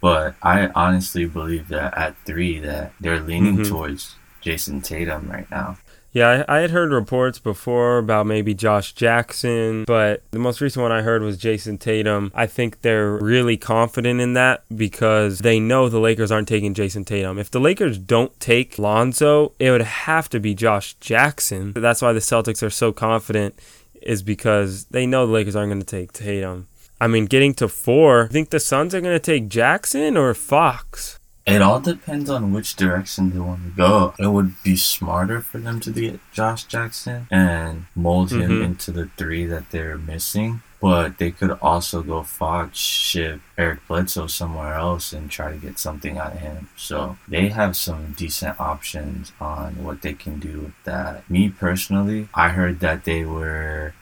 But 0.00 0.34
I 0.42 0.68
honestly 0.74 1.26
believe 1.26 1.68
that 1.68 1.96
at 1.96 2.16
three 2.24 2.58
that 2.58 2.92
they're 3.00 3.20
leaning 3.20 3.58
mm-hmm. 3.58 3.70
towards 3.70 4.16
Jayson 4.40 4.82
Tatum 4.82 5.30
right 5.30 5.48
now. 5.50 5.78
Yeah, 6.12 6.44
I, 6.46 6.58
I, 6.58 6.60
had 6.60 6.70
heard 6.70 6.92
reports 6.92 7.38
before 7.38 7.96
about 7.96 8.26
maybe 8.26 8.52
Josh 8.52 8.92
Jackson, 8.92 9.84
but 9.84 10.22
the 10.30 10.38
most 10.38 10.60
recent 10.60 10.82
one 10.82 10.92
I 10.92 11.00
heard 11.00 11.22
was 11.22 11.38
Jayson 11.38 11.78
Tatum. 11.78 12.30
I 12.34 12.46
think 12.46 12.82
they're 12.82 13.12
really 13.12 13.56
confident 13.56 14.20
in 14.20 14.34
that 14.34 14.62
because 14.74 15.38
they 15.38 15.58
know 15.58 15.88
the 15.88 16.00
Lakers 16.00 16.30
aren't 16.30 16.48
taking 16.48 16.74
Jayson 16.74 17.06
Tatum. 17.06 17.38
If 17.38 17.50
the 17.50 17.60
Lakers 17.60 17.96
don't 17.96 18.38
take 18.40 18.78
Lonzo, 18.78 19.52
it 19.58 19.70
would 19.70 19.80
have 19.80 20.28
to 20.30 20.40
be 20.40 20.54
Josh 20.54 20.94
Jackson. 20.94 21.72
That's 21.72 22.02
why 22.02 22.12
the 22.12 22.20
Celtics 22.20 22.62
are 22.62 22.70
so 22.70 22.92
confident, 22.92 23.58
is 24.02 24.22
because 24.22 24.84
they 24.86 25.06
know 25.06 25.26
the 25.26 25.32
Lakers 25.32 25.56
aren't 25.56 25.70
going 25.70 25.80
to 25.80 25.86
take 25.86 26.12
Tatum. 26.12 26.68
I 27.00 27.08
mean, 27.08 27.24
getting 27.24 27.54
to 27.54 27.68
four, 27.68 28.26
I 28.26 28.28
think 28.28 28.50
the 28.50 28.60
Suns 28.60 28.94
are 28.94 29.00
going 29.00 29.14
to 29.14 29.18
take 29.18 29.48
Jackson 29.48 30.16
or 30.16 30.34
Fox. 30.34 31.18
It 31.46 31.60
all 31.60 31.80
depends 31.80 32.30
on 32.30 32.52
which 32.52 32.76
direction 32.76 33.30
they 33.30 33.40
want 33.40 33.64
to 33.64 33.70
go. 33.70 34.14
It 34.18 34.28
would 34.28 34.62
be 34.62 34.76
smarter 34.76 35.40
for 35.40 35.58
them 35.58 35.80
to 35.80 35.90
get 35.90 36.20
Josh 36.32 36.64
Jackson 36.64 37.26
and 37.30 37.86
mold 37.94 38.30
him 38.30 38.42
mm-hmm. 38.42 38.62
into 38.62 38.92
the 38.92 39.10
three 39.16 39.46
that 39.46 39.70
they're 39.70 39.98
missing. 39.98 40.62
But 40.80 41.18
they 41.18 41.30
could 41.30 41.52
also 41.62 42.02
go 42.02 42.24
Fox, 42.24 42.76
ship 42.76 43.40
Eric 43.56 43.86
Bledsoe 43.86 44.26
somewhere 44.26 44.74
else 44.74 45.12
and 45.12 45.30
try 45.30 45.52
to 45.52 45.56
get 45.56 45.78
something 45.78 46.18
out 46.18 46.32
of 46.32 46.38
him. 46.40 46.68
So 46.76 47.18
they 47.28 47.48
have 47.50 47.76
some 47.76 48.14
decent 48.16 48.58
options 48.58 49.30
on 49.40 49.84
what 49.84 50.02
they 50.02 50.12
can 50.12 50.40
do 50.40 50.58
with 50.60 50.84
that. 50.84 51.28
Me 51.30 51.50
personally, 51.50 52.28
I 52.34 52.48
heard 52.48 52.80
that 52.80 53.04
they 53.04 53.24
were 53.24 53.94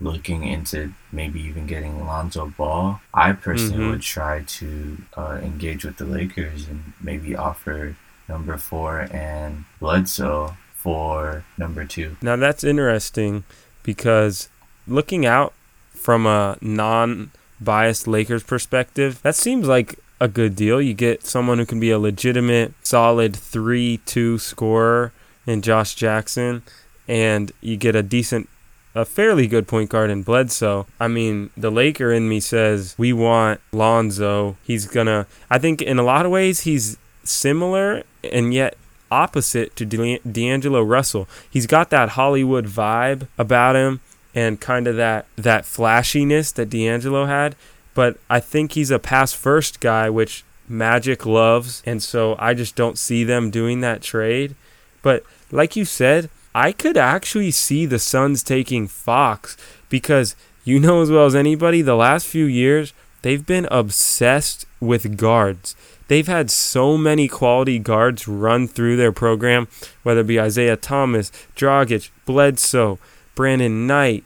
looking 0.00 0.44
into 0.44 0.92
maybe 1.10 1.40
even 1.40 1.66
getting 1.66 2.04
Lonzo 2.06 2.52
Ball. 2.56 3.00
I 3.14 3.32
personally 3.32 3.78
mm-hmm. 3.78 3.90
would 3.90 4.02
try 4.02 4.42
to 4.42 4.98
uh, 5.16 5.38
engage 5.42 5.84
with 5.84 5.96
the 5.96 6.04
Lakers 6.04 6.68
and 6.68 6.92
maybe 7.00 7.34
offer 7.34 7.96
number 8.28 8.56
four 8.58 9.08
and 9.10 9.64
Bledsoe 9.80 10.56
for 10.74 11.44
number 11.56 11.84
two. 11.84 12.16
Now 12.20 12.36
that's 12.36 12.64
interesting 12.64 13.44
because 13.82 14.48
looking 14.86 15.24
out 15.24 15.52
from 15.94 16.26
a 16.26 16.58
non 16.60 17.30
biased 17.60 18.06
Lakers 18.06 18.42
perspective, 18.42 19.20
that 19.22 19.34
seems 19.34 19.66
like 19.66 19.98
a 20.20 20.28
good 20.28 20.56
deal. 20.56 20.80
You 20.80 20.94
get 20.94 21.24
someone 21.24 21.58
who 21.58 21.66
can 21.66 21.80
be 21.80 21.90
a 21.90 21.98
legitimate, 21.98 22.74
solid 22.82 23.34
3 23.34 23.98
2 24.04 24.38
scorer 24.38 25.12
in 25.46 25.62
Josh 25.62 25.94
Jackson, 25.94 26.62
and 27.08 27.52
you 27.60 27.76
get 27.76 27.94
a 27.94 28.02
decent 28.02 28.48
a 28.96 29.04
fairly 29.04 29.46
good 29.46 29.68
point 29.68 29.90
guard 29.90 30.10
in 30.10 30.22
Bledsoe. 30.22 30.86
I 30.98 31.06
mean, 31.06 31.50
the 31.54 31.70
Laker 31.70 32.10
in 32.10 32.28
me 32.28 32.40
says 32.40 32.94
we 32.96 33.12
want 33.12 33.60
Lonzo. 33.70 34.56
He's 34.64 34.86
gonna. 34.86 35.26
I 35.50 35.58
think 35.58 35.82
in 35.82 35.98
a 35.98 36.02
lot 36.02 36.24
of 36.24 36.32
ways 36.32 36.60
he's 36.60 36.96
similar 37.22 38.04
and 38.24 38.54
yet 38.54 38.76
opposite 39.10 39.76
to 39.76 39.84
D'Angelo 39.84 40.82
Russell. 40.82 41.28
He's 41.48 41.66
got 41.66 41.90
that 41.90 42.10
Hollywood 42.10 42.66
vibe 42.66 43.28
about 43.36 43.76
him 43.76 44.00
and 44.34 44.60
kind 44.60 44.86
of 44.86 44.96
that 44.96 45.26
that 45.36 45.66
flashiness 45.66 46.50
that 46.52 46.70
D'Angelo 46.70 47.26
had. 47.26 47.54
But 47.94 48.18
I 48.30 48.40
think 48.40 48.72
he's 48.72 48.90
a 48.90 48.98
pass 48.98 49.34
first 49.34 49.80
guy, 49.80 50.08
which 50.08 50.42
Magic 50.68 51.24
loves, 51.24 51.82
and 51.86 52.02
so 52.02 52.34
I 52.38 52.54
just 52.54 52.74
don't 52.74 52.98
see 52.98 53.24
them 53.24 53.50
doing 53.50 53.82
that 53.82 54.02
trade. 54.02 54.54
But 55.02 55.22
like 55.52 55.76
you 55.76 55.84
said, 55.84 56.28
I 56.56 56.72
could 56.72 56.96
actually 56.96 57.50
see 57.50 57.84
the 57.84 57.98
Suns 57.98 58.42
taking 58.42 58.88
Fox 58.88 59.58
because 59.90 60.34
you 60.64 60.80
know 60.80 61.02
as 61.02 61.10
well 61.10 61.26
as 61.26 61.34
anybody, 61.34 61.82
the 61.82 61.94
last 61.94 62.26
few 62.26 62.46
years, 62.46 62.94
they've 63.20 63.44
been 63.44 63.68
obsessed 63.70 64.64
with 64.80 65.18
guards. 65.18 65.76
They've 66.08 66.26
had 66.26 66.50
so 66.50 66.96
many 66.96 67.28
quality 67.28 67.78
guards 67.78 68.26
run 68.26 68.68
through 68.68 68.96
their 68.96 69.12
program, 69.12 69.68
whether 70.02 70.20
it 70.20 70.28
be 70.28 70.40
Isaiah 70.40 70.78
Thomas, 70.78 71.30
Dragic, 71.54 72.08
Bledsoe, 72.24 72.98
Brandon 73.34 73.86
Knight. 73.86 74.24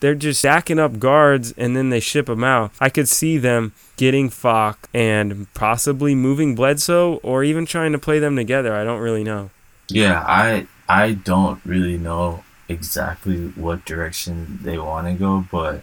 They're 0.00 0.14
just 0.14 0.40
stacking 0.40 0.78
up 0.78 0.98
guards 0.98 1.54
and 1.56 1.74
then 1.74 1.88
they 1.88 2.00
ship 2.00 2.26
them 2.26 2.44
out. 2.44 2.72
I 2.78 2.90
could 2.90 3.08
see 3.08 3.38
them 3.38 3.72
getting 3.96 4.28
Fox 4.28 4.86
and 4.92 5.50
possibly 5.54 6.14
moving 6.14 6.54
Bledsoe 6.54 7.20
or 7.22 7.42
even 7.42 7.64
trying 7.64 7.92
to 7.92 7.98
play 7.98 8.18
them 8.18 8.36
together. 8.36 8.74
I 8.74 8.84
don't 8.84 9.00
really 9.00 9.24
know. 9.24 9.48
Yeah, 9.88 10.22
I 10.26 10.66
I 10.90 11.12
don't 11.12 11.60
really 11.64 11.96
know 11.96 12.42
exactly 12.68 13.46
what 13.50 13.84
direction 13.84 14.58
they 14.60 14.76
want 14.76 15.06
to 15.06 15.14
go, 15.14 15.46
but 15.48 15.82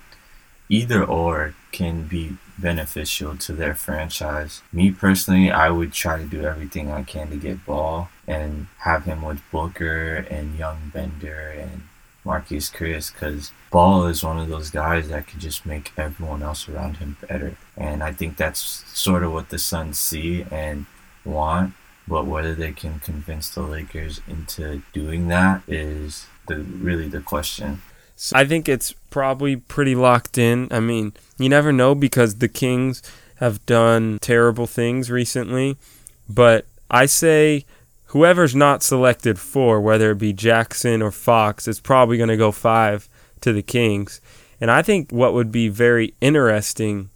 either 0.68 1.02
or 1.02 1.56
can 1.72 2.08
be 2.08 2.36
beneficial 2.58 3.38
to 3.38 3.54
their 3.54 3.74
franchise. 3.74 4.62
Me 4.74 4.92
personally, 4.92 5.50
I 5.50 5.70
would 5.70 5.94
try 5.94 6.18
to 6.18 6.26
do 6.26 6.44
everything 6.44 6.92
I 6.92 7.04
can 7.04 7.30
to 7.30 7.38
get 7.38 7.66
Ball 7.66 8.10
and 8.28 8.68
have 8.80 9.06
him 9.06 9.22
with 9.22 9.40
Booker 9.50 10.28
and 10.30 10.60
Young 10.60 10.92
Bender 10.94 11.56
and 11.58 11.84
Marquese 12.26 12.76
Chriss 12.76 13.14
because 13.14 13.54
Ball 13.72 14.08
is 14.08 14.26
one 14.26 14.38
of 14.38 14.50
those 14.50 14.70
guys 14.70 15.08
that 15.08 15.28
could 15.28 15.40
just 15.40 15.66
make 15.66 15.94
everyone 15.98 16.44
else 16.44 16.68
around 16.68 16.98
him 16.98 17.16
better. 17.26 17.56
And 17.78 18.04
I 18.04 18.12
think 18.12 18.36
that's 18.36 18.60
sort 18.60 19.24
of 19.24 19.32
what 19.32 19.48
the 19.48 19.58
Suns 19.58 19.98
see 19.98 20.46
and 20.52 20.86
want. 21.24 21.76
But 22.08 22.26
whether 22.26 22.56
they 22.56 22.72
can 22.72 23.00
convince 23.00 23.50
the 23.50 23.62
Lakers 23.62 24.22
into 24.28 24.82
doing 24.94 25.28
that 25.28 25.62
is 25.68 26.26
the 26.48 26.60
really 26.60 27.08
the 27.08 27.22
question. 27.22 27.82
So 28.16 28.36
I 28.36 28.46
think 28.46 28.68
it's 28.68 28.94
probably 29.10 29.58
pretty 29.58 29.94
locked 29.94 30.38
in. 30.38 30.68
I 30.72 30.80
mean, 30.80 31.14
you 31.38 31.50
never 31.50 31.72
know 31.72 31.94
because 31.94 32.36
the 32.36 32.48
Kings 32.48 33.04
have 33.36 33.64
done 33.66 34.18
terrible 34.22 34.66
things 34.66 35.12
recently, 35.12 35.78
but 36.28 36.66
I 36.90 37.06
say 37.06 37.66
whoever's 38.08 38.56
not 38.56 38.82
selected 38.82 39.38
for, 39.38 39.80
whether 39.80 40.12
it 40.12 40.18
be 40.18 40.34
Jackson 40.34 41.02
or 41.02 41.12
Fox, 41.12 41.68
is 41.68 41.80
probably 41.80 42.18
going 42.18 42.30
to 42.30 42.38
go 42.38 42.52
five 42.52 43.08
to 43.42 43.54
the 43.54 43.62
Kings. 43.62 44.20
And 44.60 44.72
I 44.72 44.82
think 44.82 45.12
what 45.12 45.34
would 45.34 45.52
be 45.52 45.70
very 45.70 46.16
interesting 46.20 47.12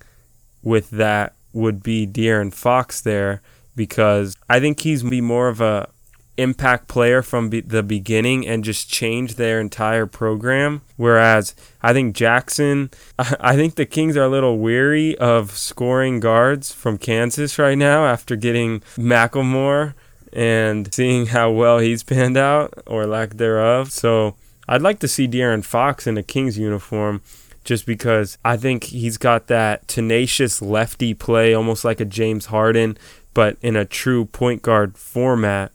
with 0.61 0.91
that 0.91 1.33
would 1.53 1.81
be 1.81 2.05
De'Aaron 2.05 2.53
Fox 2.53 3.01
there 3.01 3.41
because 3.75 4.35
I 4.49 4.59
think 4.59 4.81
he's 4.81 5.03
be 5.03 5.21
more 5.21 5.47
of 5.47 5.61
a 5.61 5.89
impact 6.37 6.87
player 6.87 7.21
from 7.21 7.49
be- 7.49 7.61
the 7.61 7.83
beginning 7.83 8.47
and 8.47 8.63
just 8.63 8.89
change 8.89 9.35
their 9.35 9.59
entire 9.59 10.05
program. 10.05 10.81
Whereas 10.97 11.55
I 11.81 11.93
think 11.93 12.15
Jackson, 12.15 12.89
I 13.19 13.55
think 13.55 13.75
the 13.75 13.85
Kings 13.85 14.17
are 14.17 14.23
a 14.23 14.29
little 14.29 14.57
weary 14.57 15.17
of 15.17 15.51
scoring 15.51 16.19
guards 16.19 16.71
from 16.71 16.97
Kansas 16.97 17.59
right 17.59 17.77
now 17.77 18.05
after 18.05 18.35
getting 18.35 18.79
McLemore 18.97 19.93
and 20.33 20.93
seeing 20.93 21.27
how 21.27 21.51
well 21.51 21.79
he's 21.79 22.03
panned 22.03 22.37
out 22.37 22.73
or 22.87 23.05
lack 23.05 23.31
thereof. 23.31 23.91
So 23.91 24.35
I'd 24.67 24.81
like 24.81 24.99
to 24.99 25.07
see 25.07 25.27
De'Aaron 25.27 25.63
Fox 25.63 26.07
in 26.07 26.17
a 26.17 26.23
Kings 26.23 26.57
uniform 26.57 27.21
just 27.63 27.85
because 27.85 28.37
I 28.43 28.57
think 28.57 28.85
he's 28.85 29.17
got 29.17 29.47
that 29.47 29.87
tenacious 29.87 30.61
lefty 30.61 31.13
play, 31.13 31.53
almost 31.53 31.85
like 31.85 31.99
a 31.99 32.05
James 32.05 32.47
Harden, 32.47 32.97
but 33.33 33.57
in 33.61 33.75
a 33.75 33.85
true 33.85 34.25
point 34.25 34.61
guard 34.61 34.97
format 34.97 35.71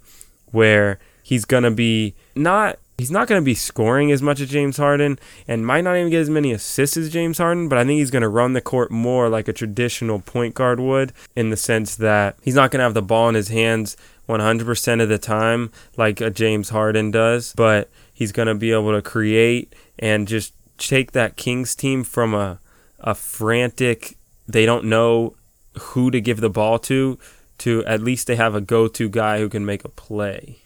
where 0.46 0.98
he's 1.22 1.44
going 1.44 1.62
to 1.62 1.70
be 1.70 2.14
not 2.34 2.78
he's 2.98 3.10
not 3.10 3.28
going 3.28 3.40
to 3.40 3.44
be 3.44 3.54
scoring 3.54 4.10
as 4.10 4.22
much 4.22 4.40
as 4.40 4.48
James 4.48 4.76
Harden 4.76 5.18
and 5.46 5.66
might 5.66 5.82
not 5.82 5.96
even 5.96 6.10
get 6.10 6.20
as 6.20 6.30
many 6.30 6.52
assists 6.52 6.96
as 6.96 7.10
James 7.10 7.38
Harden, 7.38 7.68
but 7.68 7.78
I 7.78 7.84
think 7.84 7.98
he's 7.98 8.10
going 8.10 8.22
to 8.22 8.28
run 8.28 8.54
the 8.54 8.60
court 8.60 8.90
more 8.90 9.28
like 9.28 9.48
a 9.48 9.52
traditional 9.52 10.20
point 10.20 10.54
guard 10.54 10.80
would 10.80 11.12
in 11.34 11.50
the 11.50 11.56
sense 11.56 11.96
that 11.96 12.38
he's 12.42 12.54
not 12.54 12.70
going 12.70 12.78
to 12.78 12.84
have 12.84 12.94
the 12.94 13.02
ball 13.02 13.28
in 13.28 13.34
his 13.34 13.48
hands 13.48 13.96
100% 14.28 15.02
of 15.02 15.08
the 15.08 15.18
time 15.18 15.70
like 15.96 16.20
a 16.20 16.30
James 16.30 16.70
Harden 16.70 17.10
does, 17.10 17.52
but 17.54 17.90
he's 18.12 18.32
going 18.32 18.48
to 18.48 18.54
be 18.54 18.72
able 18.72 18.92
to 18.92 19.02
create 19.02 19.74
and 19.98 20.26
just 20.26 20.54
take 20.78 21.12
that 21.12 21.36
Kings 21.36 21.74
team 21.74 22.04
from 22.04 22.34
a 22.34 22.60
a 23.00 23.14
frantic 23.14 24.16
they 24.48 24.64
don't 24.64 24.84
know 24.84 25.34
who 25.78 26.10
to 26.10 26.20
give 26.20 26.40
the 26.40 26.50
ball 26.50 26.78
to 26.78 27.18
to 27.58 27.84
at 27.84 28.02
least 28.02 28.26
they 28.26 28.36
have 28.36 28.54
a 28.54 28.60
go-to 28.60 29.08
guy 29.08 29.38
who 29.38 29.48
can 29.48 29.64
make 29.64 29.84
a 29.84 29.88
play. 29.88 30.58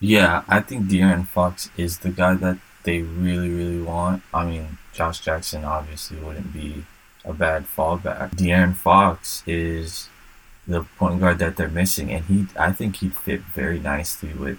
Yeah, 0.00 0.42
I 0.48 0.60
think 0.60 0.86
De'Aaron 0.86 1.26
Fox 1.26 1.70
is 1.76 2.00
the 2.00 2.10
guy 2.10 2.34
that 2.34 2.58
they 2.84 3.02
really, 3.02 3.48
really 3.48 3.82
want. 3.82 4.22
I 4.32 4.44
mean, 4.44 4.78
Josh 4.92 5.20
Jackson 5.20 5.64
obviously 5.64 6.18
wouldn't 6.18 6.52
be 6.52 6.84
a 7.24 7.32
bad 7.32 7.66
fallback. 7.66 8.34
De'Aaron 8.34 8.76
Fox 8.76 9.42
is 9.46 10.08
the 10.66 10.82
point 10.98 11.20
guard 11.20 11.38
that 11.38 11.56
they're 11.56 11.68
missing, 11.68 12.12
and 12.12 12.24
he, 12.26 12.46
I 12.58 12.72
think 12.72 12.96
he'd 12.96 13.16
fit 13.16 13.40
very 13.40 13.78
nicely 13.78 14.32
with 14.32 14.58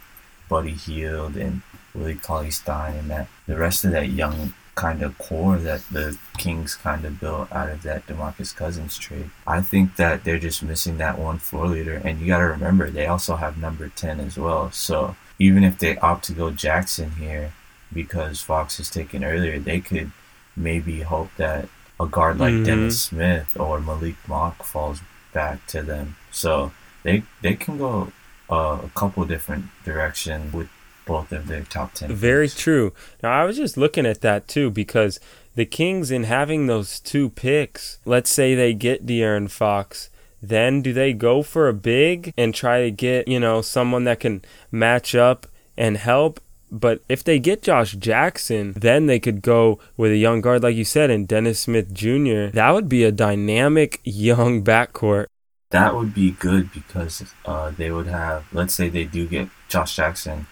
Buddy 0.50 0.74
Hield 0.74 1.36
and 1.36 1.62
Willie 1.94 2.16
Cauley 2.16 2.52
Stein 2.52 2.96
and 2.96 3.10
that 3.10 3.28
the 3.48 3.58
rest 3.58 3.84
of 3.84 3.92
that 3.92 4.10
young 4.10 4.54
kind 4.78 5.02
of 5.02 5.18
core 5.18 5.58
that 5.58 5.82
the 5.92 6.18
Kings 6.38 6.76
kind 6.76 7.04
of 7.04 7.20
built 7.20 7.52
out 7.52 7.70
of 7.70 7.82
that 7.82 8.06
DeMarcus 8.06 8.56
Cousins 8.56 8.98
trade. 8.98 9.30
I 9.46 9.60
think 9.62 9.96
that 9.98 10.24
they're 10.24 10.40
just 10.40 10.62
missing 10.62 11.00
that 11.00 11.18
one 11.18 11.40
floor 11.40 11.68
leader, 11.68 12.00
and 12.06 12.22
you 12.22 12.28
got 12.28 12.38
to 12.38 12.46
remember 12.46 12.90
they 12.90 13.08
also 13.08 13.36
have 13.36 13.58
number 13.58 13.90
ten 13.90 14.20
as 14.20 14.38
well. 14.38 14.72
So 14.72 15.16
even 15.40 15.64
if 15.64 15.80
they 15.80 15.98
opt 15.98 16.26
to 16.26 16.34
go 16.34 16.52
Jackson 16.52 17.12
here 17.12 17.54
because 17.92 18.40
Fox 18.40 18.80
is 18.80 18.90
taken 18.90 19.24
earlier, 19.24 19.60
they 19.60 19.80
could 19.80 20.12
maybe 20.56 21.02
hope 21.02 21.32
that 21.38 21.68
a 22.00 22.06
guard 22.06 22.38
like 22.38 22.54
mm-hmm. 22.54 22.64
Dennis 22.64 23.02
Smith 23.02 23.58
or 23.60 23.82
Malik 23.82 24.16
Monk 24.28 24.64
falls 24.64 25.02
back 25.34 25.66
to 25.68 25.82
them. 25.82 26.16
So 26.32 26.72
they 27.04 27.24
they 27.42 27.56
can 27.56 27.78
go 27.78 28.12
uh, 28.50 28.78
a 28.84 28.92
couple 28.94 29.26
different 29.26 29.66
directions 29.84 30.54
with 30.54 30.70
both 31.08 31.32
of 31.32 31.48
their 31.48 31.64
top 31.64 31.94
10. 31.94 32.14
Very 32.14 32.46
picks. 32.46 32.60
true. 32.60 32.94
Now, 33.24 33.32
I 33.32 33.46
was 33.46 33.58
just 33.58 33.78
looking 33.78 34.06
at 34.06 34.22
that 34.22 34.48
too 34.48 34.70
because 34.70 35.20
the 35.56 35.66
Kings, 35.66 36.12
in 36.12 36.26
having 36.26 36.68
those 36.68 37.00
two 37.00 37.32
picks, 37.32 37.98
let's 38.06 38.30
say 38.30 38.54
they 38.54 38.76
get 38.76 39.08
De'Aaron 39.08 39.50
Fox, 39.50 40.12
then 40.40 40.84
do 40.84 40.94
they 40.94 41.14
go 41.14 41.42
for 41.42 41.68
a 41.68 41.74
big 41.74 42.32
and 42.38 42.54
try 42.54 42.84
to 42.84 42.92
get, 42.92 43.28
you 43.28 43.40
know, 43.40 43.64
someone 43.64 44.04
that 44.04 44.20
can 44.20 44.44
match 44.72 45.16
up 45.16 45.48
and 45.76 45.98
help? 45.98 46.40
But 46.70 47.02
if 47.08 47.24
they 47.24 47.40
get 47.40 47.64
Josh 47.64 47.94
Jackson, 47.94 48.74
then 48.74 49.06
they 49.06 49.20
could 49.20 49.42
go 49.42 49.80
with 49.96 50.12
a 50.12 50.18
young 50.18 50.42
guard, 50.42 50.64
like 50.64 50.76
you 50.76 50.84
said, 50.84 51.10
and 51.10 51.28
Dennis 51.28 51.62
Smith 51.62 51.94
Jr. 51.94 52.48
That 52.54 52.72
would 52.74 52.90
be 52.90 53.04
a 53.04 53.12
dynamic 53.12 54.00
young 54.04 54.64
backcourt. 54.64 55.26
That 55.72 55.96
would 55.96 56.14
be 56.14 56.32
good 56.32 56.72
because 56.72 57.24
uh, 57.46 57.72
they 57.72 57.90
would 57.90 58.08
have, 58.08 58.46
let's 58.54 58.74
say 58.74 58.90
they 58.90 59.06
do 59.06 59.28
get 59.28 59.50
Josh 59.70 59.96
Jackson, 59.96 60.48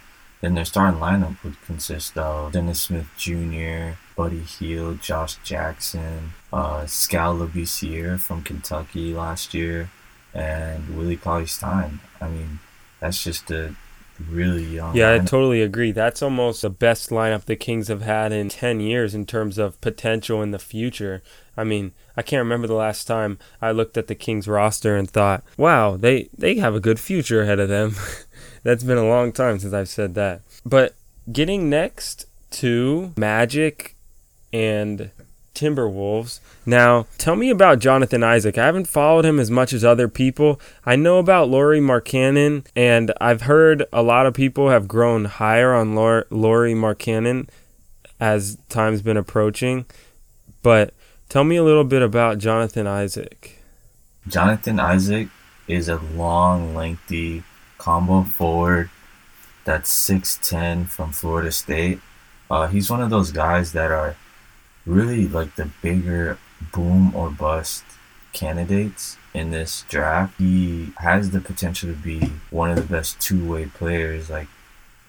then 0.45 0.53
their 0.53 0.65
starting 0.65 0.99
lineup 0.99 1.43
would 1.43 1.59
consist 1.63 2.15
of 2.17 2.51
Dennis 2.51 2.83
Smith 2.83 3.09
Jr., 3.17 3.97
Buddy 4.15 4.41
Hield, 4.41 5.01
Josh 5.01 5.37
Jackson, 5.43 6.33
uh, 6.53 6.83
Labissiere 6.83 8.19
from 8.19 8.43
Kentucky 8.43 9.13
last 9.13 9.55
year, 9.55 9.89
and 10.35 10.95
Willie 10.95 11.17
Cauley 11.17 11.47
Stein. 11.47 11.99
I 12.21 12.29
mean, 12.29 12.59
that's 12.99 13.23
just 13.23 13.49
a 13.49 13.75
really 14.29 14.63
young. 14.63 14.95
Yeah, 14.95 15.13
I 15.13 15.17
totally 15.17 15.63
agree. 15.63 15.91
That's 15.91 16.21
almost 16.21 16.61
the 16.61 16.69
best 16.69 17.09
lineup 17.09 17.45
the 17.45 17.55
Kings 17.55 17.87
have 17.87 18.03
had 18.03 18.31
in 18.31 18.49
10 18.49 18.79
years 18.79 19.15
in 19.15 19.25
terms 19.25 19.57
of 19.57 19.81
potential 19.81 20.41
in 20.41 20.51
the 20.51 20.59
future. 20.59 21.23
I 21.57 21.63
mean, 21.63 21.93
I 22.15 22.21
can't 22.21 22.39
remember 22.39 22.67
the 22.67 22.73
last 22.73 23.05
time 23.05 23.37
I 23.61 23.71
looked 23.71 23.97
at 23.97 24.07
the 24.07 24.15
Kings 24.15 24.47
roster 24.47 24.95
and 24.95 25.09
thought, 25.09 25.43
"Wow, 25.57 25.97
they 25.97 26.29
they 26.37 26.55
have 26.55 26.75
a 26.75 26.79
good 26.79 26.99
future 26.99 27.41
ahead 27.41 27.59
of 27.59 27.69
them." 27.69 27.95
That's 28.65 28.83
been 28.83 28.97
a 28.97 29.07
long 29.07 29.31
time 29.31 29.59
since 29.59 29.75
I've 29.75 29.89
said 29.89 30.15
that. 30.15 30.41
But 30.65 30.95
getting 31.31 31.69
next 31.69 32.25
to 32.49 33.13
Magic 33.15 33.95
and 34.51 35.11
Timberwolves. 35.53 36.39
Now, 36.65 37.05
tell 37.19 37.35
me 37.35 37.51
about 37.51 37.77
Jonathan 37.77 38.23
Isaac. 38.23 38.57
I 38.57 38.65
haven't 38.65 38.87
followed 38.87 39.23
him 39.23 39.39
as 39.39 39.51
much 39.51 39.71
as 39.71 39.85
other 39.85 40.07
people. 40.07 40.59
I 40.83 40.95
know 40.95 41.19
about 41.19 41.47
Lauri 41.47 41.79
Markkanen, 41.79 42.65
and 42.75 43.13
I've 43.21 43.43
heard 43.43 43.85
a 43.93 44.01
lot 44.01 44.25
of 44.25 44.33
people 44.33 44.71
have 44.71 44.87
grown 44.87 45.25
higher 45.25 45.71
on 45.71 45.93
Lauri 45.93 46.73
Markkanen 46.73 47.47
as 48.19 48.57
time's 48.67 49.03
been 49.03 49.15
approaching. 49.15 49.85
But 50.63 50.91
tell 51.29 51.43
me 51.43 51.55
a 51.55 51.63
little 51.63 51.83
bit 51.83 52.01
about 52.01 52.39
Jonathan 52.39 52.87
Isaac. 52.87 53.61
Jonathan 54.27 54.79
Isaac 54.79 55.27
is 55.67 55.87
a 55.87 55.97
long, 55.97 56.73
lengthy 56.73 57.43
combo 57.77 58.23
forward 58.23 58.89
that's 59.65 59.91
6'10 59.91 60.87
from 60.87 61.11
Florida 61.11 61.51
State. 61.51 61.99
Uh, 62.49 62.67
he's 62.67 62.89
one 62.89 63.01
of 63.01 63.09
those 63.09 63.31
guys 63.31 63.73
that 63.73 63.91
are 63.91 64.15
really 64.85 65.27
like 65.27 65.55
the 65.55 65.69
bigger 65.81 66.37
boom 66.71 67.13
or 67.15 67.31
bust 67.31 67.83
candidates 68.31 69.17
in 69.33 69.49
this 69.49 69.83
draft. 69.89 70.39
He 70.39 70.93
has 70.97 71.31
the 71.31 71.41
potential 71.41 71.89
to 71.89 71.95
be 71.95 72.31
one 72.51 72.69
of 72.69 72.75
the 72.75 72.83
best 72.83 73.19
two 73.19 73.51
way 73.51 73.65
players. 73.65 74.29
Like, 74.29 74.47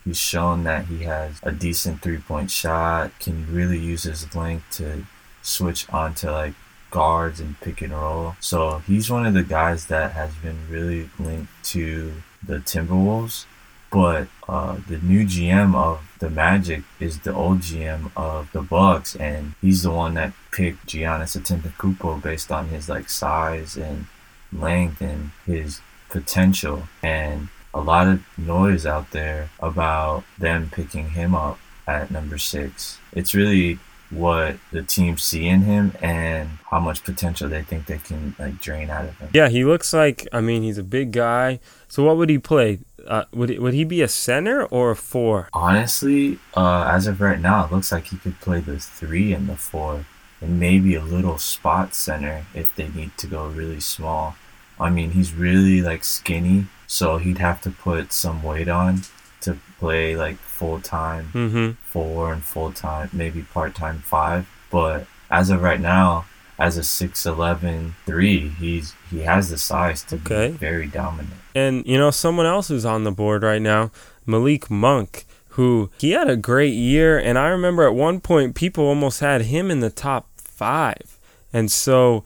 he's 0.05 0.19
shown 0.19 0.65
that 0.65 0.87
he 0.87 1.05
has 1.05 1.39
a 1.43 1.53
decent 1.53 2.01
three 2.01 2.19
point 2.19 2.51
shot, 2.51 3.13
can 3.21 3.47
really 3.53 3.79
use 3.79 4.05
his 4.05 4.35
length 4.35 4.79
to 4.79 5.05
switch 5.43 5.87
onto 5.91 6.31
like 6.31 6.55
guards 6.91 7.41
and 7.41 7.61
pick 7.61 7.83
and 7.83 7.93
roll. 7.93 8.37
So 8.41 8.79
he's 8.87 9.11
one 9.11 9.27
of 9.27 9.35
the 9.35 9.43
guys 9.43 9.87
that 9.87 10.13
has 10.13 10.35
been 10.37 10.57
really 10.71 11.11
linked 11.19 11.53
to 11.65 12.15
the 12.47 12.59
Timberwolves. 12.59 13.47
But 13.91 14.29
uh, 14.49 14.79
the 14.89 14.99
new 14.99 15.25
GM 15.25 15.75
of 15.75 16.01
the 16.19 16.29
Magic 16.29 16.83
is 16.99 17.21
the 17.21 17.33
old 17.33 17.61
GM 17.61 18.11
of 18.17 18.51
the 18.53 18.61
Bucks, 18.63 19.15
and 19.15 19.55
he's 19.61 19.83
the 19.83 19.91
one 19.91 20.15
that 20.15 20.33
picked 20.51 20.87
Giannis 20.87 21.37
Antetokounmpo 21.37 22.23
based 22.23 22.51
on 22.51 22.69
his 22.69 22.89
like 22.89 23.09
size 23.09 23.77
and 23.77 24.07
length 24.53 25.01
and 25.01 25.31
his 25.47 25.81
potential. 26.09 26.89
And 27.03 27.49
a 27.73 27.81
lot 27.81 28.09
of 28.09 28.23
noise 28.37 28.87
out 28.87 29.13
there 29.13 29.51
about 29.61 30.25
them 30.39 30.71
picking 30.73 31.11
him 31.11 31.35
up 31.35 31.59
at 31.87 32.11
number 32.11 32.39
six. 32.39 32.99
It's 33.13 33.35
really 33.35 33.79
what 34.11 34.57
the 34.71 34.83
team 34.83 35.19
see 35.19 35.47
in 35.47 35.63
him 35.63 35.93
and 36.01 36.49
how 36.71 36.79
much 36.81 37.03
potential 37.03 37.49
they 37.49 37.63
think 37.63 37.87
they 37.87 37.99
can 37.99 38.35
like 38.39 38.61
drain 38.61 38.89
out 38.89 39.05
of 39.05 39.19
him. 39.19 39.31
Yeah, 39.33 39.49
he 39.49 39.65
looks 39.65 39.93
like, 39.93 40.27
I 40.33 40.41
mean, 40.41 40.63
he's 40.63 40.79
a 40.79 40.85
big 40.85 41.13
guy. 41.13 41.61
So 41.89 42.05
what 42.05 42.17
would 42.17 42.29
he 42.31 42.39
play? 42.39 42.81
Uh, 43.07 43.25
would, 43.33 43.51
it, 43.51 43.63
would 43.63 43.75
he 43.75 43.85
be 43.85 44.03
a 44.03 44.09
center 44.09 44.65
or 44.65 44.91
a 44.91 44.97
four? 44.97 45.49
Honestly, 45.53 46.39
uh, 46.57 46.85
as 46.91 47.07
of 47.07 47.21
right 47.21 47.41
now, 47.41 47.65
it 47.65 47.73
looks 47.73 47.93
like 47.93 48.07
he 48.07 48.17
could 48.17 48.41
play 48.41 48.61
the 48.61 48.79
three 48.81 49.33
and 49.33 49.49
the 49.49 49.57
four, 49.57 50.05
and 50.41 50.59
maybe 50.59 50.95
a 50.97 51.03
little 51.03 51.39
spot 51.39 51.95
center 51.95 52.47
if 52.55 52.75
they 52.75 52.89
need 52.89 53.17
to 53.19 53.27
go 53.29 53.47
really 53.47 53.81
small. 53.81 54.35
I 54.81 54.91
mean, 54.91 55.13
he's 55.13 55.33
really 55.33 55.81
like 55.81 56.03
skinny, 56.05 56.67
so 56.89 57.19
he'd 57.19 57.39
have 57.39 57.61
to 57.63 57.71
put 57.71 58.13
some 58.13 58.43
weight 58.43 58.69
on 58.69 59.03
to 59.43 59.59
play 59.79 60.17
like 60.17 60.37
full 60.39 60.81
time 60.81 61.31
Mm-hmm. 61.33 61.73
four 61.83 62.33
and 62.33 62.43
full 62.43 62.73
time, 62.73 63.09
maybe 63.13 63.43
part 63.43 63.75
time 63.77 64.01
five. 64.01 64.49
But 64.71 65.07
as 65.31 65.49
of 65.51 65.63
right 65.63 65.81
now, 65.81 66.25
as 66.59 66.77
a 66.77 66.83
6'11", 66.83 67.93
3, 68.07 68.49
he's 68.49 68.95
he 69.11 69.21
has 69.21 69.51
the 69.51 69.59
size 69.59 70.03
to 70.05 70.17
Okay. 70.17 70.49
be 70.49 70.57
very 70.57 70.87
dominant. 70.87 71.35
And, 71.55 71.87
you 71.87 71.97
know, 71.99 72.11
someone 72.11 72.47
else 72.47 72.69
who's 72.69 72.85
on 72.85 73.05
the 73.05 73.13
board 73.13 73.43
right 73.43 73.63
now, 73.63 73.91
Malik 74.25 74.71
Monk, 74.71 75.25
who 75.51 75.91
he 75.99 76.11
had 76.11 76.29
a 76.29 76.37
great 76.37 76.75
year. 76.75 77.19
And 77.19 77.39
I 77.39 77.49
remember 77.49 77.87
at 77.87 77.95
one 77.95 78.21
point, 78.21 78.55
people 78.55 78.85
almost 78.85 79.21
had 79.21 79.43
him 79.43 79.71
in 79.71 79.81
the 79.81 79.91
top 79.91 80.29
five. 80.37 81.19
And 81.53 81.71
so 81.71 82.25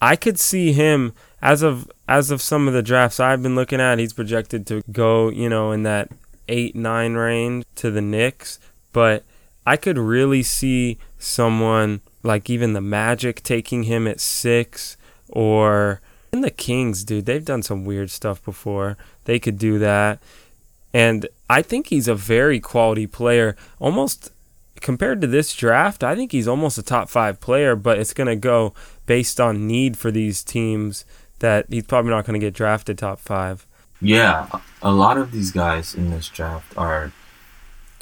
I 0.00 0.16
could 0.16 0.38
see 0.38 0.72
him 0.72 1.12
as 1.40 1.62
of 1.62 1.90
as 2.08 2.30
of 2.30 2.42
some 2.42 2.68
of 2.68 2.74
the 2.74 2.82
drafts 2.82 3.18
I've 3.20 3.42
been 3.42 3.54
looking 3.54 3.80
at, 3.80 3.98
he's 3.98 4.12
projected 4.12 4.66
to 4.66 4.82
go, 4.92 5.30
you 5.30 5.48
know, 5.48 5.72
in 5.72 5.82
that 5.84 6.10
eight, 6.48 6.76
nine 6.76 7.14
range 7.14 7.64
to 7.76 7.90
the 7.90 8.02
Knicks. 8.02 8.58
But 8.92 9.24
I 9.66 9.76
could 9.76 9.96
really 9.96 10.42
see 10.42 10.98
someone 11.18 12.00
like 12.22 12.48
even 12.48 12.72
the 12.72 12.80
Magic 12.80 13.42
taking 13.42 13.84
him 13.84 14.06
at 14.06 14.20
six 14.20 14.96
or 15.28 16.00
and 16.32 16.42
the 16.42 16.50
Kings, 16.50 17.04
dude, 17.04 17.26
they've 17.26 17.44
done 17.44 17.62
some 17.62 17.84
weird 17.84 18.10
stuff 18.10 18.42
before. 18.42 18.96
They 19.24 19.38
could 19.38 19.58
do 19.58 19.78
that. 19.78 20.22
And 20.94 21.26
I 21.50 21.62
think 21.62 21.88
he's 21.88 22.08
a 22.08 22.14
very 22.14 22.58
quality 22.60 23.06
player. 23.06 23.56
Almost 23.78 24.30
compared 24.80 25.20
to 25.20 25.26
this 25.26 25.54
draft, 25.54 26.02
I 26.02 26.14
think 26.14 26.32
he's 26.32 26.48
almost 26.48 26.78
a 26.78 26.82
top 26.82 27.08
five 27.08 27.40
player, 27.40 27.76
but 27.76 27.98
it's 27.98 28.14
going 28.14 28.28
to 28.28 28.36
go 28.36 28.72
based 29.06 29.40
on 29.40 29.66
need 29.66 29.96
for 29.96 30.10
these 30.10 30.42
teams 30.42 31.04
that 31.40 31.66
he's 31.68 31.84
probably 31.84 32.10
not 32.10 32.24
going 32.24 32.38
to 32.38 32.44
get 32.44 32.54
drafted 32.54 32.98
top 32.98 33.18
five. 33.18 33.66
Yeah, 34.00 34.48
a 34.80 34.92
lot 34.92 35.18
of 35.18 35.32
these 35.32 35.50
guys 35.50 35.94
in 35.94 36.10
this 36.10 36.28
draft 36.28 36.76
are 36.76 37.12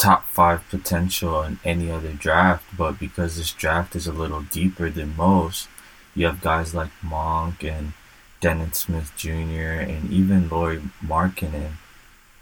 top 0.01 0.25
five 0.25 0.67
potential 0.71 1.43
in 1.43 1.61
any 1.63 1.91
other 1.91 2.13
draft, 2.13 2.65
but 2.77 2.99
because 2.99 3.37
this 3.37 3.53
draft 3.53 3.95
is 3.95 4.07
a 4.07 4.13
little 4.13 4.41
deeper 4.43 4.89
than 4.89 5.15
most, 5.15 5.69
you 6.15 6.25
have 6.27 6.41
guys 6.41 6.75
like 6.75 6.91
Monk 7.03 7.63
and 7.63 7.93
Dennis 8.41 8.79
Smith 8.79 9.13
Jr. 9.17 9.85
and 9.85 10.11
even 10.11 10.49
Lauri 10.49 10.81
Markkanen. 11.05 11.73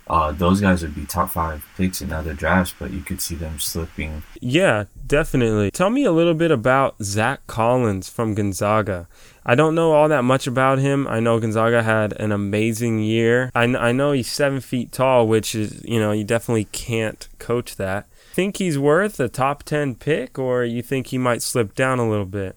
Uh, 0.07 0.33
those 0.33 0.61
guys 0.61 0.83
would 0.83 0.95
be 0.95 1.05
top 1.05 1.31
five 1.31 1.67
picks 1.77 2.01
in 2.01 2.13
other 2.13 2.33
drafts, 2.33 2.75
but 2.79 2.91
you 2.93 3.03
could 3.03 3.21
see 3.21 3.35
them 3.35 3.59
slipping. 3.59 4.23
Yeah, 4.41 4.85
definitely. 5.07 5.71
Tell 5.71 5.91
me 5.91 6.05
a 6.05 6.13
little 6.13 6.33
bit 6.33 6.51
about 6.51 6.95
Zach 7.03 7.47
Collins 7.47 8.09
from 8.09 8.35
Gonzaga. 8.35 9.07
I 9.49 9.55
don't 9.55 9.75
know 9.75 9.93
all 9.93 10.11
that 10.11 10.25
much 10.25 10.47
about 10.47 10.79
him. 10.79 11.09
I 11.09 11.21
know 11.21 11.41
Gonzaga 11.41 11.83
had 11.83 12.13
an 12.21 12.33
amazing 12.33 12.99
year. 12.99 13.51
I, 13.55 13.65
I 13.65 13.93
know 13.93 14.13
he's 14.13 14.31
seven 14.31 14.61
feet 14.61 14.93
tall, 14.93 15.27
which 15.27 15.55
is, 15.55 15.83
you 15.87 15.99
know, 15.99 16.13
you 16.13 16.23
definitely 16.23 16.67
can't 16.67 17.27
coach 17.39 17.77
that. 17.77 18.07
Think 18.35 18.59
he's 18.59 18.79
worth 18.79 19.19
a 19.19 19.27
top 19.27 19.63
10 19.63 19.95
pick, 19.95 20.39
or 20.39 20.65
you 20.65 20.83
think 20.83 21.07
he 21.07 21.17
might 21.17 21.41
slip 21.41 21.75
down 21.75 21.99
a 21.99 22.07
little 22.07 22.27
bit? 22.27 22.57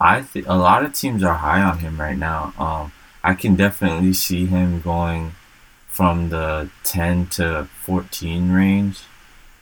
I 0.00 0.22
think 0.22 0.48
a 0.48 0.54
lot 0.54 0.84
of 0.84 0.92
teams 0.92 1.22
are 1.22 1.34
high 1.36 1.62
on 1.62 1.78
him 1.78 2.00
right 2.00 2.18
now. 2.18 2.52
Um, 2.58 2.92
I 3.22 3.34
can 3.34 3.54
definitely 3.54 4.12
see 4.12 4.46
him 4.46 4.80
going 4.80 5.36
from 5.86 6.30
the 6.30 6.70
10 6.82 7.28
to 7.28 7.68
14 7.82 8.50
range. 8.50 9.02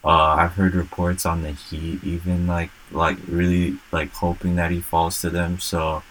Uh, 0.03 0.09
I've 0.09 0.53
heard 0.53 0.75
reports 0.75 1.27
on 1.27 1.43
the 1.43 1.51
Heat 1.51 2.03
even 2.03 2.47
like 2.47 2.71
like 2.91 3.19
really 3.29 3.77
like 3.93 4.15
hoping 4.15 4.57
that 4.57 4.71
he 4.71 4.81
falls 4.81 5.21
to 5.21 5.29
them. 5.29 5.59
So 5.59 6.03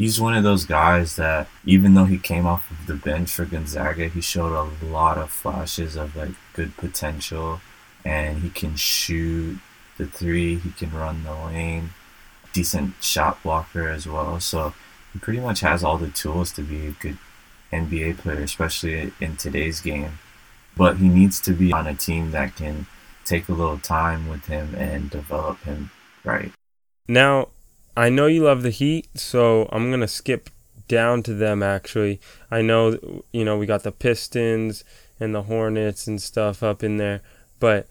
he's 0.00 0.18
one 0.18 0.34
of 0.34 0.42
those 0.42 0.64
guys 0.64 1.16
that 1.16 1.46
even 1.66 1.92
though 1.92 2.06
he 2.06 2.16
came 2.16 2.46
off 2.46 2.70
of 2.70 2.86
the 2.86 2.94
bench 2.94 3.30
for 3.30 3.44
Gonzaga, 3.44 4.08
he 4.08 4.22
showed 4.22 4.54
a 4.54 4.86
lot 4.86 5.18
of 5.18 5.30
flashes 5.30 5.94
of 5.94 6.16
like 6.16 6.30
good 6.54 6.74
potential, 6.78 7.60
and 8.02 8.38
he 8.38 8.48
can 8.48 8.76
shoot 8.76 9.58
the 9.98 10.06
three. 10.06 10.56
He 10.56 10.70
can 10.70 10.90
run 10.90 11.22
the 11.22 11.34
lane, 11.34 11.90
decent 12.54 12.94
shot 13.02 13.42
blocker 13.42 13.88
as 13.88 14.06
well. 14.06 14.40
So 14.40 14.72
he 15.12 15.18
pretty 15.18 15.40
much 15.40 15.60
has 15.60 15.84
all 15.84 15.98
the 15.98 16.08
tools 16.08 16.50
to 16.52 16.62
be 16.62 16.86
a 16.86 16.92
good 16.92 17.18
NBA 17.70 18.16
player, 18.16 18.40
especially 18.40 19.12
in 19.20 19.36
today's 19.36 19.80
game. 19.80 20.18
But 20.78 20.96
he 20.96 21.08
needs 21.08 21.40
to 21.42 21.52
be 21.52 21.74
on 21.74 21.86
a 21.86 21.94
team 21.94 22.30
that 22.30 22.56
can 22.56 22.86
take 23.26 23.50
a 23.50 23.52
little 23.52 23.78
time 23.78 24.28
with 24.28 24.46
him 24.46 24.74
and 24.76 25.10
develop 25.10 25.62
him 25.64 25.90
right. 26.24 26.52
Now, 27.06 27.48
I 28.00 28.08
know 28.08 28.24
you 28.24 28.44
love 28.44 28.62
the 28.62 28.70
Heat, 28.70 29.08
so 29.14 29.68
I'm 29.70 29.90
going 29.90 30.00
to 30.00 30.08
skip 30.08 30.48
down 30.88 31.22
to 31.24 31.34
them 31.34 31.62
actually. 31.62 32.18
I 32.50 32.62
know, 32.62 32.98
you 33.30 33.44
know, 33.44 33.58
we 33.58 33.66
got 33.66 33.82
the 33.82 33.92
Pistons 33.92 34.84
and 35.20 35.34
the 35.34 35.42
Hornets 35.42 36.06
and 36.06 36.20
stuff 36.20 36.62
up 36.62 36.82
in 36.82 36.96
there, 36.96 37.20
but 37.58 37.86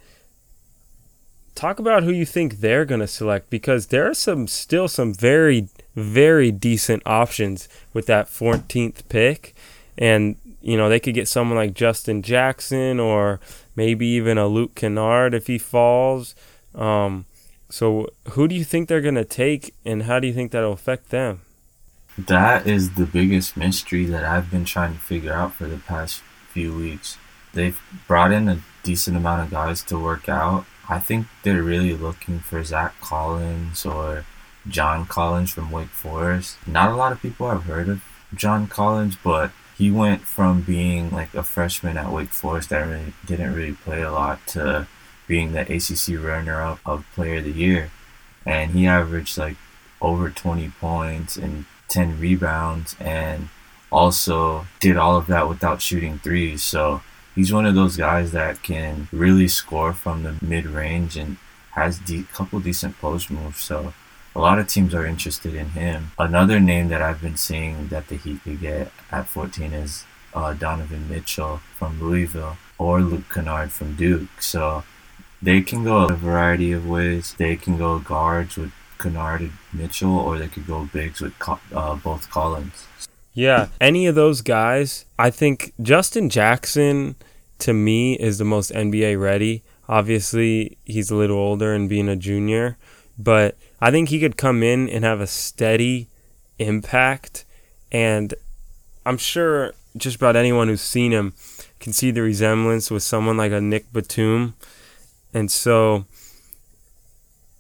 talk 1.53 1.77
about 1.77 2.01
who 2.01 2.11
you 2.11 2.25
think 2.25 2.55
they're 2.55 2.85
going 2.85 3.01
to 3.01 3.07
select 3.07 3.51
because 3.51 3.87
there 3.87 4.09
are 4.09 4.15
some 4.15 4.47
still 4.47 4.87
some 4.87 5.13
very 5.13 5.69
very 5.95 6.51
decent 6.51 7.03
options 7.05 7.69
with 7.93 8.07
that 8.07 8.25
14th 8.27 9.07
pick 9.09 9.53
and 9.95 10.37
you 10.59 10.75
know 10.75 10.89
they 10.89 10.99
could 10.99 11.13
get 11.13 11.27
someone 11.27 11.57
like 11.57 11.75
Justin 11.75 12.23
Jackson 12.23 12.99
or 12.99 13.39
maybe 13.75 14.07
even 14.07 14.39
a 14.39 14.47
Luke 14.47 14.73
Kennard 14.73 15.35
if 15.35 15.45
he 15.45 15.59
falls 15.59 16.33
um, 16.73 17.25
so 17.69 18.09
who 18.29 18.47
do 18.47 18.55
you 18.55 18.63
think 18.63 18.89
they're 18.89 19.01
going 19.01 19.15
to 19.15 19.25
take 19.25 19.73
and 19.85 20.03
how 20.03 20.19
do 20.19 20.27
you 20.27 20.33
think 20.33 20.51
that'll 20.51 20.73
affect 20.73 21.09
them? 21.09 21.41
That 22.17 22.67
is 22.67 22.95
the 22.95 23.05
biggest 23.05 23.55
mystery 23.55 24.05
that 24.05 24.25
I've 24.25 24.51
been 24.51 24.65
trying 24.65 24.93
to 24.93 24.99
figure 24.99 25.33
out 25.33 25.53
for 25.53 25.67
the 25.67 25.77
past 25.77 26.21
few 26.51 26.75
weeks. 26.75 27.17
They've 27.53 27.79
brought 28.07 28.31
in 28.31 28.49
a 28.49 28.61
decent 28.83 29.15
amount 29.15 29.43
of 29.43 29.51
guys 29.51 29.83
to 29.83 29.97
work 29.97 30.27
out. 30.27 30.65
I 30.89 30.99
think 30.99 31.27
they're 31.43 31.63
really 31.63 31.93
looking 31.93 32.39
for 32.39 32.63
Zach 32.63 32.99
Collins 32.99 33.85
or 33.85 34.25
John 34.67 35.05
Collins 35.05 35.51
from 35.51 35.71
Wake 35.71 35.89
Forest. 35.89 36.57
Not 36.67 36.91
a 36.91 36.95
lot 36.95 37.11
of 37.11 37.21
people 37.21 37.49
have 37.49 37.63
heard 37.63 37.87
of 37.87 38.03
John 38.33 38.67
Collins, 38.67 39.15
but 39.23 39.51
he 39.77 39.91
went 39.91 40.21
from 40.21 40.61
being 40.61 41.11
like 41.11 41.33
a 41.33 41.43
freshman 41.43 41.97
at 41.97 42.11
Wake 42.11 42.29
Forest 42.29 42.69
that 42.69 42.85
really 42.85 43.13
didn't 43.25 43.53
really 43.53 43.73
play 43.73 44.01
a 44.01 44.11
lot 44.11 44.45
to 44.47 44.87
being 45.29 45.53
the 45.53 45.61
ACC 45.61 46.21
runner-up 46.21 46.79
of 46.85 47.05
Player 47.13 47.37
of 47.37 47.45
the 47.45 47.51
Year, 47.51 47.91
and 48.45 48.71
he 48.71 48.87
averaged 48.87 49.37
like 49.37 49.55
over 50.01 50.29
20 50.29 50.69
points 50.81 51.37
and 51.37 51.65
10 51.87 52.19
rebounds, 52.19 52.95
and 52.99 53.47
also 53.91 54.67
did 54.79 54.97
all 54.97 55.15
of 55.15 55.27
that 55.27 55.47
without 55.47 55.81
shooting 55.81 56.19
threes. 56.19 56.61
So 56.61 57.01
he's 57.35 57.53
one 57.53 57.65
of 57.65 57.75
those 57.75 57.95
guys 57.95 58.31
that 58.31 58.63
can 58.63 59.07
really 59.11 59.47
score 59.47 59.93
from 59.93 60.23
the 60.23 60.35
mid 60.41 60.65
range 60.65 61.15
and 61.15 61.37
has 61.71 61.99
a 61.99 62.03
de- 62.03 62.23
couple 62.23 62.59
decent 62.59 62.97
post 62.99 63.29
moves. 63.31 63.61
So 63.61 63.93
a 64.35 64.39
lot 64.39 64.59
of 64.59 64.67
teams 64.67 64.93
are 64.93 65.05
interested 65.05 65.53
in 65.53 65.69
him. 65.69 66.11
Another 66.17 66.59
name 66.59 66.87
that 66.89 67.01
I've 67.01 67.21
been 67.21 67.37
seeing 67.37 67.87
that 67.89 68.07
the 68.07 68.15
Heat 68.15 68.43
could 68.43 68.61
get 68.61 68.91
at 69.11 69.27
14 69.27 69.73
is 69.73 70.05
uh, 70.33 70.53
Donovan 70.53 71.09
Mitchell 71.09 71.61
from 71.75 72.01
Louisville 72.01 72.57
or 72.77 73.01
Luke 73.01 73.29
Kennard 73.33 73.71
from 73.71 73.95
Duke. 73.95 74.41
So 74.41 74.83
they 75.41 75.61
can 75.61 75.83
go 75.83 76.07
a 76.07 76.15
variety 76.15 76.71
of 76.71 76.87
ways. 76.87 77.35
They 77.37 77.55
can 77.55 77.77
go 77.77 77.99
guards 77.99 78.57
with 78.57 78.71
Kennard 78.97 79.41
and 79.41 79.53
Mitchell, 79.73 80.17
or 80.17 80.37
they 80.37 80.47
could 80.47 80.67
go 80.67 80.89
bigs 80.91 81.21
with 81.21 81.33
uh, 81.73 81.95
both 81.95 82.29
Collins. 82.29 82.87
Yeah, 83.33 83.67
any 83.79 84.07
of 84.07 84.15
those 84.15 84.41
guys. 84.41 85.05
I 85.17 85.29
think 85.29 85.73
Justin 85.81 86.29
Jackson 86.29 87.15
to 87.59 87.73
me 87.73 88.13
is 88.13 88.37
the 88.37 88.45
most 88.45 88.71
NBA 88.71 89.19
ready. 89.19 89.63
Obviously, 89.87 90.77
he's 90.85 91.09
a 91.09 91.15
little 91.15 91.37
older 91.37 91.73
and 91.73 91.89
being 91.89 92.09
a 92.09 92.15
junior, 92.15 92.77
but 93.17 93.57
I 93.81 93.91
think 93.91 94.09
he 94.09 94.19
could 94.19 94.37
come 94.37 94.61
in 94.61 94.89
and 94.89 95.03
have 95.03 95.21
a 95.21 95.27
steady 95.27 96.07
impact. 96.57 97.45
And 97.91 98.33
I'm 99.05 99.17
sure 99.17 99.73
just 99.97 100.17
about 100.17 100.35
anyone 100.35 100.67
who's 100.67 100.81
seen 100.81 101.11
him 101.11 101.33
can 101.79 101.93
see 101.93 102.11
the 102.11 102.21
resemblance 102.21 102.91
with 102.91 103.03
someone 103.03 103.37
like 103.37 103.51
a 103.51 103.61
Nic 103.61 103.91
Batum. 103.91 104.53
And 105.33 105.51
so, 105.51 106.05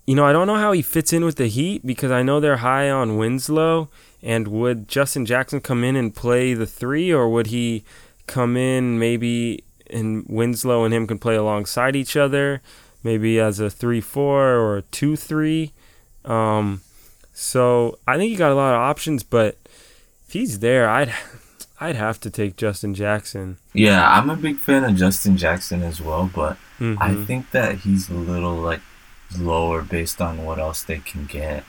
you 0.05 0.15
know, 0.15 0.25
I 0.25 0.33
don't 0.33 0.47
know 0.47 0.55
how 0.55 0.71
he 0.71 0.81
fits 0.81 1.13
in 1.13 1.23
with 1.23 1.35
the 1.35 1.47
Heat 1.47 1.85
because 1.85 2.11
I 2.11 2.23
know 2.23 2.39
they're 2.39 2.57
high 2.57 2.89
on 2.89 3.17
Winslow. 3.17 3.89
And 4.21 4.47
would 4.49 4.87
Justin 4.87 5.25
Jackson 5.25 5.61
come 5.61 5.83
in 5.83 5.95
and 5.95 6.13
play 6.13 6.53
the 6.53 6.65
three, 6.65 7.11
or 7.11 7.29
would 7.29 7.47
he 7.47 7.83
come 8.27 8.57
in 8.57 8.99
maybe 8.99 9.63
and 9.89 10.25
Winslow 10.27 10.83
and 10.83 10.93
him 10.93 11.07
can 11.07 11.19
play 11.19 11.35
alongside 11.35 11.95
each 11.95 12.17
other, 12.17 12.61
maybe 13.01 13.39
as 13.39 13.59
a 13.59 13.69
three-four 13.69 14.55
or 14.55 14.77
a 14.77 14.81
two-three? 14.81 15.71
Um, 16.25 16.81
so 17.33 17.97
I 18.05 18.17
think 18.17 18.31
you 18.31 18.37
got 18.37 18.51
a 18.51 18.55
lot 18.55 18.73
of 18.73 18.81
options, 18.81 19.23
but 19.23 19.57
if 20.27 20.33
he's 20.33 20.59
there, 20.59 20.89
I'd 20.89 21.13
I'd 21.79 21.95
have 21.95 22.19
to 22.21 22.29
take 22.29 22.57
Justin 22.57 22.93
Jackson. 22.93 23.57
Yeah, 23.73 24.07
I'm 24.09 24.29
a 24.29 24.35
big 24.35 24.57
fan 24.57 24.83
of 24.83 24.95
Justin 24.95 25.37
Jackson 25.37 25.81
as 25.81 26.01
well, 26.01 26.29
but 26.33 26.57
mm-hmm. 26.79 27.01
I 27.01 27.15
think 27.25 27.51
that 27.51 27.79
he's 27.79 28.09
a 28.09 28.13
little 28.13 28.55
like 28.55 28.81
lower 29.37 29.81
based 29.81 30.21
on 30.21 30.43
what 30.43 30.59
else 30.59 30.83
they 30.83 30.99
can 30.99 31.25
get. 31.25 31.63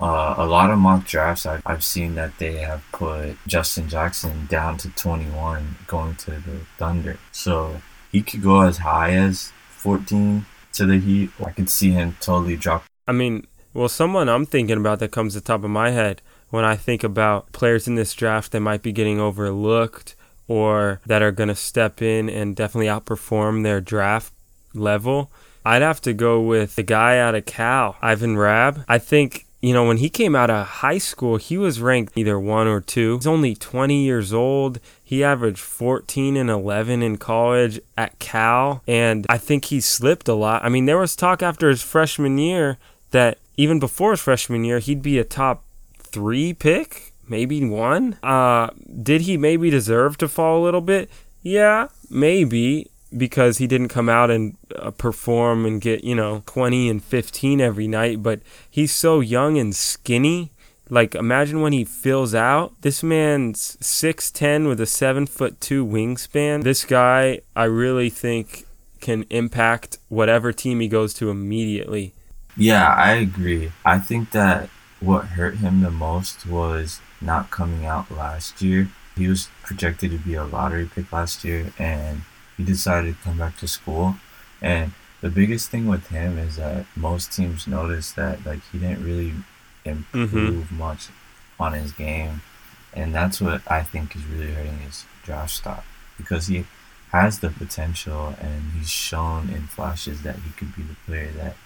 Uh, 0.00 0.34
a 0.36 0.46
lot 0.46 0.70
of 0.70 0.78
mock 0.78 1.06
drafts 1.06 1.44
I've, 1.44 1.62
I've 1.66 1.82
seen 1.82 2.14
that 2.14 2.38
they 2.38 2.58
have 2.58 2.84
put 2.92 3.36
Justin 3.46 3.88
Jackson 3.88 4.46
down 4.46 4.76
to 4.78 4.90
21 4.90 5.76
going 5.86 6.14
to 6.16 6.32
the 6.32 6.60
Thunder. 6.76 7.18
So 7.32 7.80
he 8.12 8.22
could 8.22 8.42
go 8.42 8.60
as 8.60 8.78
high 8.78 9.14
as 9.14 9.52
14 9.70 10.46
to 10.74 10.86
the 10.86 10.98
Heat. 10.98 11.30
I 11.44 11.50
could 11.50 11.68
see 11.68 11.90
him 11.90 12.16
totally 12.20 12.56
drop. 12.56 12.84
I 13.08 13.12
mean, 13.12 13.46
well, 13.74 13.88
someone 13.88 14.28
I'm 14.28 14.46
thinking 14.46 14.76
about 14.76 15.00
that 15.00 15.10
comes 15.10 15.32
to 15.32 15.40
the 15.40 15.46
top 15.46 15.64
of 15.64 15.70
my 15.70 15.90
head 15.90 16.22
when 16.50 16.64
I 16.64 16.76
think 16.76 17.04
about 17.04 17.52
players 17.52 17.86
in 17.86 17.94
this 17.94 18.14
draft 18.14 18.52
that 18.52 18.60
might 18.60 18.82
be 18.82 18.92
getting 18.92 19.20
overlooked 19.20 20.14
or 20.46 21.00
that 21.06 21.22
are 21.22 21.32
going 21.32 21.48
to 21.48 21.54
step 21.54 22.00
in 22.00 22.28
and 22.28 22.56
definitely 22.56 22.86
outperform 22.86 23.62
their 23.62 23.80
draft 23.80 24.32
level. 24.74 25.30
I'd 25.64 25.82
have 25.82 26.00
to 26.02 26.14
go 26.14 26.40
with 26.40 26.76
the 26.76 26.82
guy 26.82 27.18
out 27.18 27.34
of 27.34 27.44
Cal, 27.44 27.96
Ivan 28.00 28.38
Rabb. 28.38 28.84
I 28.88 28.98
think 28.98 29.44
you 29.60 29.72
know, 29.72 29.84
when 29.84 29.96
he 29.96 30.08
came 30.08 30.36
out 30.36 30.50
of 30.50 30.66
high 30.66 30.98
school, 30.98 31.36
he 31.36 31.58
was 31.58 31.80
ranked 31.80 32.16
either 32.16 32.38
one 32.38 32.68
or 32.68 32.80
two. 32.80 33.16
He's 33.16 33.26
only 33.26 33.56
20 33.56 34.04
years 34.04 34.32
old. 34.32 34.78
He 35.02 35.24
averaged 35.24 35.58
14 35.58 36.36
and 36.36 36.48
11 36.48 37.02
in 37.02 37.16
college 37.16 37.80
at 37.96 38.18
Cal, 38.20 38.82
and 38.86 39.26
I 39.28 39.36
think 39.36 39.66
he 39.66 39.80
slipped 39.80 40.28
a 40.28 40.34
lot. 40.34 40.64
I 40.64 40.68
mean, 40.68 40.86
there 40.86 40.98
was 40.98 41.16
talk 41.16 41.42
after 41.42 41.68
his 41.68 41.82
freshman 41.82 42.38
year 42.38 42.78
that 43.10 43.38
even 43.56 43.80
before 43.80 44.12
his 44.12 44.20
freshman 44.20 44.64
year, 44.64 44.78
he'd 44.78 45.02
be 45.02 45.18
a 45.18 45.24
top 45.24 45.64
three 46.10 46.52
pick, 46.52 47.12
maybe 47.28 47.64
one. 47.64 48.18
Uh, 48.22 48.70
did 49.02 49.22
he 49.22 49.36
maybe 49.36 49.70
deserve 49.70 50.18
to 50.18 50.28
fall 50.28 50.60
a 50.60 50.64
little 50.64 50.80
bit? 50.80 51.10
Yeah, 51.42 51.88
maybe 52.10 52.90
because 53.16 53.58
he 53.58 53.66
didn't 53.66 53.88
come 53.88 54.08
out 54.08 54.30
and 54.30 54.56
uh, 54.76 54.90
perform 54.90 55.64
and 55.64 55.80
get, 55.80 56.04
you 56.04 56.14
know, 56.14 56.42
20 56.46 56.90
and 56.90 57.02
15 57.02 57.60
every 57.60 57.88
night, 57.88 58.22
but 58.22 58.40
he's 58.68 58.92
so 58.92 59.20
young 59.20 59.58
and 59.58 59.74
skinny. 59.74 60.52
Like 60.90 61.14
imagine 61.14 61.60
when 61.60 61.72
he 61.72 61.84
fills 61.84 62.34
out. 62.34 62.80
This 62.80 63.02
man's 63.02 63.76
6'10 63.80 64.68
with 64.68 64.80
a 64.80 64.86
7 64.86 65.26
foot 65.26 65.60
2 65.60 65.86
wingspan. 65.86 66.62
This 66.64 66.84
guy 66.84 67.40
I 67.54 67.64
really 67.64 68.10
think 68.10 68.64
can 69.00 69.24
impact 69.30 69.98
whatever 70.08 70.52
team 70.52 70.80
he 70.80 70.88
goes 70.88 71.14
to 71.14 71.30
immediately. 71.30 72.14
Yeah, 72.56 72.88
I 72.88 73.12
agree. 73.12 73.70
I 73.84 73.98
think 73.98 74.32
that 74.32 74.68
what 75.00 75.26
hurt 75.26 75.56
him 75.58 75.80
the 75.80 75.90
most 75.90 76.46
was 76.46 77.00
not 77.20 77.50
coming 77.50 77.86
out 77.86 78.10
last 78.10 78.60
year. 78.62 78.90
He 79.16 79.28
was 79.28 79.48
projected 79.62 80.10
to 80.12 80.18
be 80.18 80.34
a 80.34 80.44
lottery 80.44 80.86
pick 80.92 81.12
last 81.12 81.44
year 81.44 81.72
and 81.78 82.22
he 82.56 82.64
decided 82.64 83.16
to 83.16 83.22
come 83.22 83.38
back 83.38 83.56
to 83.58 83.68
school. 83.68 84.16
And 84.60 84.92
the 85.20 85.30
biggest 85.30 85.70
thing 85.70 85.86
with 85.86 86.08
him 86.08 86.38
is 86.38 86.56
that 86.56 86.86
most 86.94 87.32
teams 87.32 87.66
noticed 87.66 88.16
that 88.16 88.44
like 88.44 88.60
he 88.70 88.78
didn't 88.78 89.04
really 89.04 89.34
improve 89.84 90.30
mm-hmm. 90.30 90.78
much 90.78 91.08
on 91.58 91.72
his 91.72 91.92
game, 91.92 92.42
and 92.94 93.14
that's 93.14 93.40
what 93.40 93.62
I 93.70 93.82
think 93.82 94.14
is 94.14 94.24
really 94.24 94.52
hurting 94.52 94.78
his 94.78 95.04
draft 95.24 95.50
stock 95.50 95.84
because 96.16 96.46
he 96.46 96.64
has 97.10 97.40
the 97.40 97.50
potential 97.50 98.34
and 98.40 98.72
he's 98.72 98.90
shown 98.90 99.48
in 99.48 99.66
flashes 99.66 100.22
that 100.22 100.36
he 100.36 100.50
could 100.50 100.74
be 100.76 100.82
the 100.82 100.96
player 101.06 101.30
that 101.32 101.56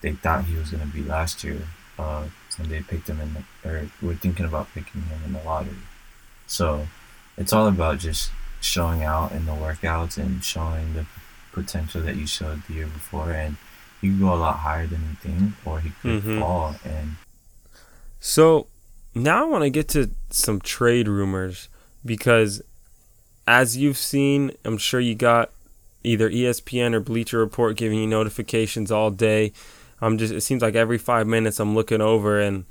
they 0.00 0.12
thought 0.12 0.44
he 0.44 0.56
was 0.56 0.70
going 0.70 0.82
to 0.82 0.94
be 0.94 1.02
last 1.02 1.44
year 1.44 1.68
uh, 1.98 2.24
when 2.58 2.68
they 2.68 2.80
picked 2.80 3.08
him 3.08 3.20
in 3.20 3.34
the, 3.34 3.68
or 3.68 3.88
were 4.02 4.14
thinking 4.14 4.46
about 4.46 4.72
picking 4.74 5.02
him 5.02 5.20
in 5.24 5.32
the 5.32 5.42
lottery. 5.42 5.76
So 6.46 6.86
it's 7.36 7.52
all 7.52 7.68
about 7.68 7.98
just 7.98 8.30
showing 8.60 9.02
out 9.02 9.32
in 9.32 9.46
the 9.46 9.52
workouts 9.52 10.18
and 10.18 10.44
showing 10.44 10.94
the 10.94 11.06
potential 11.52 12.02
that 12.02 12.16
you 12.16 12.26
showed 12.26 12.62
the 12.66 12.74
year 12.74 12.86
before 12.86 13.32
and 13.32 13.56
he 14.00 14.08
could 14.08 14.20
go 14.20 14.34
a 14.34 14.36
lot 14.36 14.56
higher 14.56 14.86
than 14.86 15.00
you 15.00 15.16
think 15.20 15.54
or 15.64 15.80
he 15.80 15.90
could 16.02 16.22
mm-hmm. 16.22 16.40
fall 16.40 16.74
and 16.84 17.16
so 18.20 18.66
now 19.14 19.44
I 19.44 19.46
want 19.46 19.64
to 19.64 19.70
get 19.70 19.88
to 19.88 20.10
some 20.30 20.60
trade 20.60 21.08
rumors 21.08 21.68
because 22.04 22.62
as 23.46 23.76
you've 23.76 23.96
seen, 23.96 24.52
I'm 24.64 24.78
sure 24.78 25.00
you 25.00 25.14
got 25.14 25.50
either 26.04 26.30
ESPN 26.30 26.94
or 26.94 27.00
Bleacher 27.00 27.38
Report 27.38 27.76
giving 27.76 27.98
you 27.98 28.06
notifications 28.06 28.92
all 28.92 29.10
day. 29.10 29.52
I'm 30.00 30.18
just 30.18 30.32
it 30.32 30.40
seems 30.42 30.62
like 30.62 30.74
every 30.74 30.98
5 30.98 31.26
minutes 31.26 31.60
I'm 31.60 31.74
looking 31.74 32.00
over 32.00 32.40
and 32.40 32.64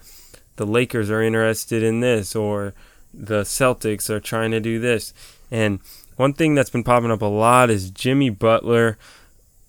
the 0.55 0.65
Lakers 0.65 1.09
are 1.09 1.21
interested 1.21 1.83
in 1.83 1.99
this 1.99 2.35
or 2.35 2.73
the 3.13 3.41
Celtics 3.43 4.09
are 4.09 4.19
trying 4.19 4.51
to 4.51 4.59
do 4.59 4.79
this. 4.79 5.13
And 5.49 5.79
one 6.17 6.33
thing 6.33 6.55
that's 6.55 6.69
been 6.69 6.83
popping 6.83 7.11
up 7.11 7.21
a 7.21 7.25
lot 7.25 7.69
is 7.69 7.91
Jimmy 7.91 8.29
Butler. 8.29 8.97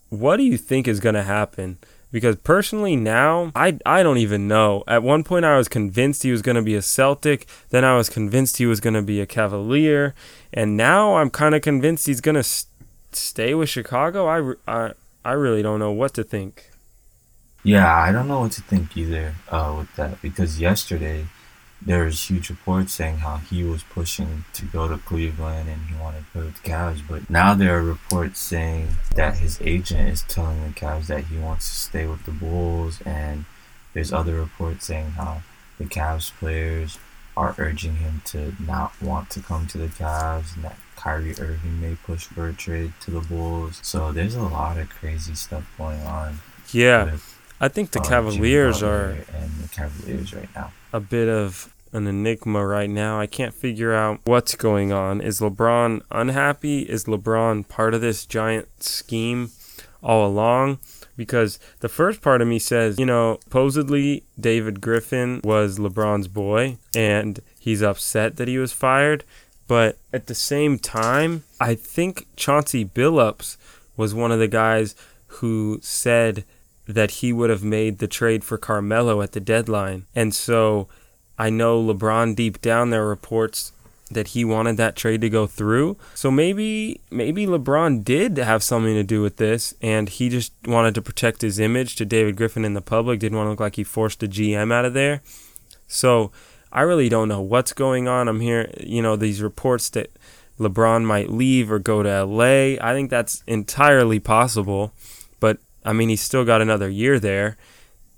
What 0.08 0.38
do 0.38 0.42
you 0.42 0.56
think 0.56 0.88
is 0.88 1.00
going 1.00 1.14
to 1.14 1.22
happen? 1.22 1.78
Because 2.10 2.36
personally, 2.36 2.96
now 2.96 3.52
I 3.54 3.78
I 3.84 4.02
don't 4.02 4.16
even 4.16 4.48
know. 4.48 4.82
At 4.88 5.02
one 5.02 5.24
point, 5.24 5.44
I 5.44 5.58
was 5.58 5.68
convinced 5.68 6.22
he 6.22 6.32
was 6.32 6.40
going 6.40 6.56
to 6.56 6.62
be 6.62 6.74
a 6.74 6.80
Celtic. 6.80 7.46
Then 7.68 7.84
I 7.84 7.96
was 7.98 8.08
convinced 8.08 8.56
he 8.56 8.64
was 8.64 8.80
going 8.80 8.94
to 8.94 9.02
be 9.02 9.20
a 9.20 9.26
Cavalier, 9.26 10.14
and 10.52 10.74
now 10.74 11.16
I'm 11.16 11.28
kind 11.28 11.54
of 11.54 11.60
convinced 11.60 12.06
he's 12.06 12.22
going 12.22 12.36
to 12.36 12.42
st- 12.42 12.72
stay 13.12 13.54
with 13.54 13.68
Chicago. 13.68 14.26
I, 14.26 14.54
I 14.66 14.92
I 15.22 15.32
really 15.32 15.60
don't 15.60 15.78
know 15.80 15.92
what 15.92 16.14
to 16.14 16.24
think. 16.24 16.70
Yeah, 17.68 17.94
I 17.94 18.12
don't 18.12 18.28
know 18.28 18.40
what 18.40 18.52
to 18.52 18.62
think 18.62 18.96
either 18.96 19.34
uh, 19.50 19.74
with 19.76 19.94
that 19.96 20.22
because 20.22 20.58
yesterday 20.58 21.26
there 21.82 22.04
was 22.04 22.30
huge 22.30 22.48
reports 22.48 22.94
saying 22.94 23.18
how 23.18 23.36
he 23.36 23.62
was 23.62 23.82
pushing 23.82 24.46
to 24.54 24.64
go 24.64 24.88
to 24.88 24.96
Cleveland 24.96 25.68
and 25.68 25.82
he 25.82 25.94
wanted 26.00 26.24
to 26.32 26.38
go 26.38 26.40
to 26.46 26.62
the 26.62 26.66
Cavs. 26.66 27.02
But 27.06 27.28
now 27.28 27.52
there 27.52 27.76
are 27.76 27.82
reports 27.82 28.40
saying 28.40 28.88
that 29.16 29.36
his 29.36 29.60
agent 29.60 30.08
is 30.08 30.22
telling 30.22 30.62
the 30.62 30.70
Cavs 30.70 31.08
that 31.08 31.24
he 31.24 31.36
wants 31.36 31.68
to 31.68 31.76
stay 31.76 32.06
with 32.06 32.24
the 32.24 32.30
Bulls, 32.30 33.02
and 33.02 33.44
there's 33.92 34.14
other 34.14 34.36
reports 34.36 34.86
saying 34.86 35.10
how 35.10 35.42
the 35.76 35.84
Cavs 35.84 36.32
players 36.38 36.98
are 37.36 37.54
urging 37.58 37.96
him 37.96 38.22
to 38.24 38.54
not 38.58 38.94
want 39.02 39.28
to 39.28 39.40
come 39.40 39.66
to 39.66 39.76
the 39.76 39.88
Cavs 39.88 40.56
and 40.56 40.64
that 40.64 40.78
Kyrie 40.96 41.38
Irving 41.38 41.82
may 41.82 41.96
push 41.96 42.24
for 42.24 42.48
a 42.48 42.54
trade 42.54 42.94
to 43.02 43.10
the 43.10 43.20
Bulls. 43.20 43.78
So 43.82 44.10
there's 44.10 44.36
a 44.36 44.42
lot 44.42 44.78
of 44.78 44.88
crazy 44.88 45.34
stuff 45.34 45.64
going 45.76 46.00
on. 46.00 46.40
Yeah. 46.72 47.04
With, 47.04 47.37
I 47.60 47.68
think 47.68 47.90
the 47.90 48.00
Cavaliers 48.00 48.82
are 48.82 49.16
the 49.62 49.68
Cavaliers 49.72 50.34
right 50.34 50.48
now 50.54 50.72
a 50.92 51.00
bit 51.00 51.28
of 51.28 51.72
an 51.92 52.06
enigma 52.06 52.64
right 52.66 52.90
now. 52.90 53.18
I 53.18 53.26
can't 53.26 53.54
figure 53.54 53.94
out 53.94 54.20
what's 54.24 54.54
going 54.54 54.92
on. 54.92 55.20
Is 55.20 55.40
LeBron 55.40 56.02
unhappy? 56.10 56.82
Is 56.82 57.04
LeBron 57.04 57.68
part 57.68 57.94
of 57.94 58.00
this 58.00 58.26
giant 58.26 58.82
scheme 58.82 59.50
all 60.02 60.26
along? 60.26 60.78
Because 61.16 61.58
the 61.80 61.88
first 61.88 62.20
part 62.20 62.40
of 62.42 62.48
me 62.48 62.58
says, 62.58 62.98
you 62.98 63.06
know, 63.06 63.38
supposedly 63.44 64.24
David 64.38 64.80
Griffin 64.80 65.40
was 65.42 65.78
LeBron's 65.78 66.28
boy 66.28 66.78
and 66.94 67.40
he's 67.58 67.82
upset 67.82 68.36
that 68.36 68.48
he 68.48 68.58
was 68.58 68.72
fired. 68.72 69.24
But 69.66 69.98
at 70.12 70.26
the 70.26 70.34
same 70.34 70.78
time, 70.78 71.44
I 71.60 71.74
think 71.74 72.26
Chauncey 72.36 72.84
Billups 72.84 73.56
was 73.96 74.14
one 74.14 74.30
of 74.30 74.38
the 74.38 74.48
guys 74.48 74.94
who 75.26 75.78
said 75.82 76.44
that 76.88 77.10
he 77.12 77.32
would 77.32 77.50
have 77.50 77.62
made 77.62 77.98
the 77.98 78.08
trade 78.08 78.42
for 78.42 78.56
Carmelo 78.56 79.20
at 79.20 79.32
the 79.32 79.40
deadline. 79.40 80.06
And 80.14 80.34
so 80.34 80.88
I 81.38 81.50
know 81.50 81.80
LeBron 81.82 82.34
deep 82.34 82.60
down 82.60 82.90
there 82.90 83.06
reports 83.06 83.72
that 84.10 84.28
he 84.28 84.42
wanted 84.42 84.78
that 84.78 84.96
trade 84.96 85.20
to 85.20 85.28
go 85.28 85.46
through. 85.46 85.98
So 86.14 86.30
maybe 86.30 87.02
maybe 87.10 87.44
LeBron 87.44 88.04
did 88.04 88.38
have 88.38 88.62
something 88.62 88.94
to 88.94 89.04
do 89.04 89.20
with 89.20 89.36
this 89.36 89.74
and 89.82 90.08
he 90.08 90.30
just 90.30 90.52
wanted 90.66 90.94
to 90.94 91.02
protect 91.02 91.42
his 91.42 91.60
image 91.60 91.94
to 91.96 92.06
David 92.06 92.36
Griffin 92.36 92.64
in 92.64 92.72
the 92.72 92.80
public, 92.80 93.20
didn't 93.20 93.36
want 93.36 93.48
to 93.48 93.50
look 93.50 93.60
like 93.60 93.76
he 93.76 93.84
forced 93.84 94.22
a 94.22 94.26
GM 94.26 94.72
out 94.72 94.86
of 94.86 94.94
there. 94.94 95.20
So 95.86 96.32
I 96.72 96.80
really 96.82 97.10
don't 97.10 97.28
know 97.28 97.42
what's 97.42 97.74
going 97.74 98.08
on. 98.08 98.28
I'm 98.28 98.40
hearing, 98.40 98.72
you 98.80 99.02
know, 99.02 99.14
these 99.14 99.42
reports 99.42 99.90
that 99.90 100.10
LeBron 100.58 101.04
might 101.04 101.30
leave 101.30 101.70
or 101.70 101.78
go 101.78 102.02
to 102.02 102.24
LA. 102.24 102.76
I 102.80 102.92
think 102.94 103.10
that's 103.10 103.42
entirely 103.46 104.18
possible. 104.18 104.92
I 105.84 105.92
mean, 105.92 106.08
he's 106.08 106.20
still 106.20 106.44
got 106.44 106.60
another 106.60 106.88
year 106.88 107.18
there. 107.18 107.56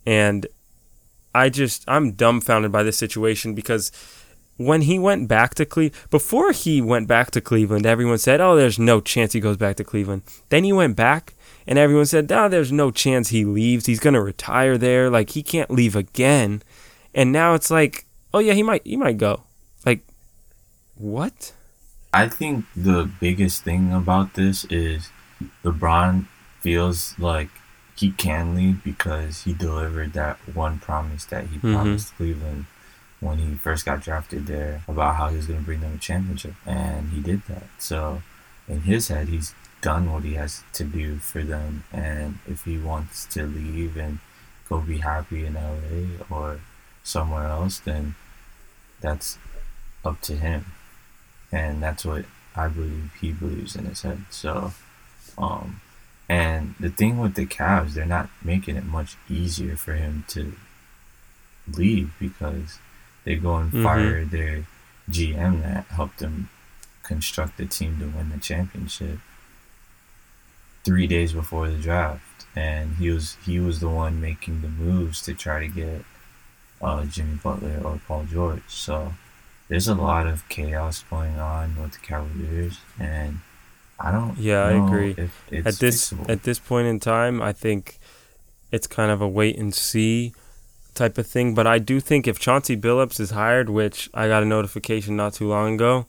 And 0.06 0.46
I 1.34 1.48
just, 1.48 1.84
I'm 1.86 2.12
dumbfounded 2.12 2.72
by 2.72 2.82
this 2.82 2.98
situation 2.98 3.54
because 3.54 3.92
when 4.56 4.82
he 4.82 4.98
went 4.98 5.28
back 5.28 5.54
to 5.54 5.64
Cleveland, 5.64 6.10
before 6.10 6.52
he 6.52 6.82
went 6.82 7.08
back 7.08 7.30
to 7.30 7.40
Cleveland, 7.40 7.86
everyone 7.86 8.18
said, 8.18 8.40
oh, 8.40 8.56
there's 8.56 8.78
no 8.78 9.00
chance 9.00 9.32
he 9.32 9.40
goes 9.40 9.56
back 9.56 9.76
to 9.76 9.84
Cleveland. 9.84 10.22
Then 10.48 10.64
he 10.64 10.72
went 10.72 10.96
back 10.96 11.34
and 11.66 11.78
everyone 11.78 12.06
said, 12.06 12.30
oh, 12.30 12.48
there's 12.48 12.72
no 12.72 12.90
chance 12.90 13.28
he 13.28 13.44
leaves. 13.44 13.86
He's 13.86 14.00
going 14.00 14.14
to 14.14 14.20
retire 14.20 14.76
there. 14.76 15.08
Like, 15.08 15.30
he 15.30 15.42
can't 15.42 15.70
leave 15.70 15.96
again. 15.96 16.62
And 17.14 17.32
now 17.32 17.54
it's 17.54 17.70
like, 17.70 18.04
oh, 18.34 18.38
yeah, 18.38 18.52
he 18.52 18.62
might, 18.62 18.86
he 18.86 18.96
might 18.96 19.18
go. 19.18 19.44
Like, 19.86 20.00
what? 20.94 21.52
I 22.12 22.28
think 22.28 22.64
the 22.74 23.10
biggest 23.20 23.62
thing 23.62 23.92
about 23.92 24.34
this 24.34 24.64
is 24.66 25.10
LeBron 25.64 26.26
feels 26.60 27.18
like 27.18 27.48
he 27.96 28.10
can 28.12 28.54
leave 28.54 28.82
because 28.82 29.44
he 29.44 29.52
delivered 29.52 30.12
that 30.14 30.36
one 30.54 30.78
promise 30.78 31.24
that 31.26 31.48
he 31.48 31.56
mm-hmm. 31.56 31.74
promised 31.74 32.16
Cleveland 32.16 32.66
when 33.20 33.38
he 33.38 33.54
first 33.54 33.84
got 33.84 34.00
drafted 34.00 34.46
there 34.46 34.82
about 34.88 35.16
how 35.16 35.28
he 35.28 35.36
was 35.36 35.46
going 35.46 35.58
to 35.58 35.64
bring 35.64 35.80
them 35.80 35.94
a 35.94 35.98
championship, 35.98 36.54
and 36.66 37.10
he 37.10 37.20
did 37.20 37.42
that. 37.48 37.64
So, 37.78 38.22
in 38.66 38.82
his 38.82 39.08
head, 39.08 39.28
he's 39.28 39.54
done 39.82 40.10
what 40.10 40.24
he 40.24 40.34
has 40.34 40.62
to 40.72 40.84
do 40.84 41.16
for 41.18 41.42
them, 41.42 41.84
and 41.92 42.38
if 42.46 42.64
he 42.64 42.78
wants 42.78 43.26
to 43.26 43.44
leave 43.44 43.96
and 43.96 44.18
go 44.68 44.80
be 44.80 44.98
happy 44.98 45.44
in 45.44 45.54
LA 45.54 46.24
or 46.30 46.60
somewhere 47.04 47.46
else, 47.46 47.78
then 47.78 48.14
that's 49.00 49.36
up 50.04 50.20
to 50.22 50.36
him, 50.36 50.66
and 51.52 51.82
that's 51.82 52.06
what 52.06 52.24
I 52.56 52.68
believe 52.68 53.12
he 53.20 53.32
believes 53.32 53.76
in 53.76 53.84
his 53.84 54.00
head. 54.00 54.24
So, 54.30 54.72
um, 55.36 55.82
and 56.30 56.76
the 56.78 56.90
thing 56.90 57.18
with 57.18 57.34
the 57.34 57.44
Cavs, 57.44 57.94
they're 57.94 58.06
not 58.06 58.30
making 58.40 58.76
it 58.76 58.84
much 58.84 59.16
easier 59.28 59.74
for 59.74 59.94
him 59.94 60.24
to 60.28 60.52
leave 61.76 62.12
because 62.20 62.78
they 63.24 63.34
go 63.34 63.56
and 63.56 63.72
mm-hmm. 63.72 63.82
fire 63.82 64.24
their 64.24 64.64
GM 65.10 65.60
that 65.62 65.86
helped 65.86 66.20
them 66.20 66.48
construct 67.02 67.56
the 67.56 67.66
team 67.66 67.98
to 67.98 68.06
win 68.06 68.30
the 68.30 68.38
championship 68.38 69.18
three 70.84 71.08
days 71.08 71.32
before 71.32 71.68
the 71.68 71.78
draft, 71.78 72.46
and 72.54 72.94
he 72.98 73.10
was 73.10 73.36
he 73.44 73.58
was 73.58 73.80
the 73.80 73.88
one 73.88 74.20
making 74.20 74.62
the 74.62 74.68
moves 74.68 75.20
to 75.22 75.34
try 75.34 75.58
to 75.58 75.66
get 75.66 76.04
uh, 76.80 77.04
Jimmy 77.06 77.40
Butler 77.42 77.80
or 77.82 78.00
Paul 78.06 78.26
George. 78.30 78.62
So 78.68 79.14
there's 79.66 79.88
a 79.88 79.96
lot 79.96 80.28
of 80.28 80.48
chaos 80.48 81.02
going 81.10 81.40
on 81.40 81.74
with 81.74 81.94
the 81.94 81.98
Cavaliers, 81.98 82.78
and 83.00 83.40
I 84.00 84.10
don't. 84.10 84.38
Yeah, 84.38 84.64
I 84.64 84.72
agree. 84.72 85.10
at 85.64 85.74
this 85.74 86.12
fixable. 86.12 86.30
at 86.30 86.42
this 86.42 86.58
point 86.58 86.88
in 86.88 87.00
time, 87.00 87.42
I 87.42 87.52
think 87.52 87.98
it's 88.70 88.86
kind 88.86 89.10
of 89.10 89.20
a 89.20 89.28
wait 89.28 89.58
and 89.58 89.74
see 89.74 90.32
type 90.94 91.18
of 91.18 91.26
thing. 91.26 91.54
But 91.54 91.66
I 91.66 91.78
do 91.78 92.00
think 92.00 92.26
if 92.26 92.38
Chauncey 92.38 92.76
Billups 92.76 93.20
is 93.20 93.30
hired, 93.30 93.68
which 93.68 94.08
I 94.14 94.28
got 94.28 94.42
a 94.42 94.46
notification 94.46 95.16
not 95.16 95.34
too 95.34 95.48
long 95.48 95.74
ago 95.74 96.06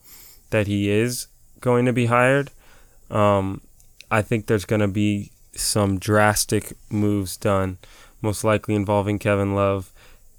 that 0.52 0.68
he 0.68 0.90
is 0.90 1.28
going 1.60 1.86
to 1.86 1.94
be 1.94 2.06
hired, 2.06 2.52
um, 3.10 3.62
I 4.10 4.22
think 4.22 4.46
there's 4.46 4.66
going 4.66 4.82
to 4.82 4.88
be 4.88 5.32
some 5.54 6.00
drastic 6.00 6.74
moves 6.90 7.38
done, 7.38 7.78
most 8.22 8.44
likely 8.44 8.76
involving 8.76 9.20
Kevin 9.20 9.54
Love, 9.54 9.92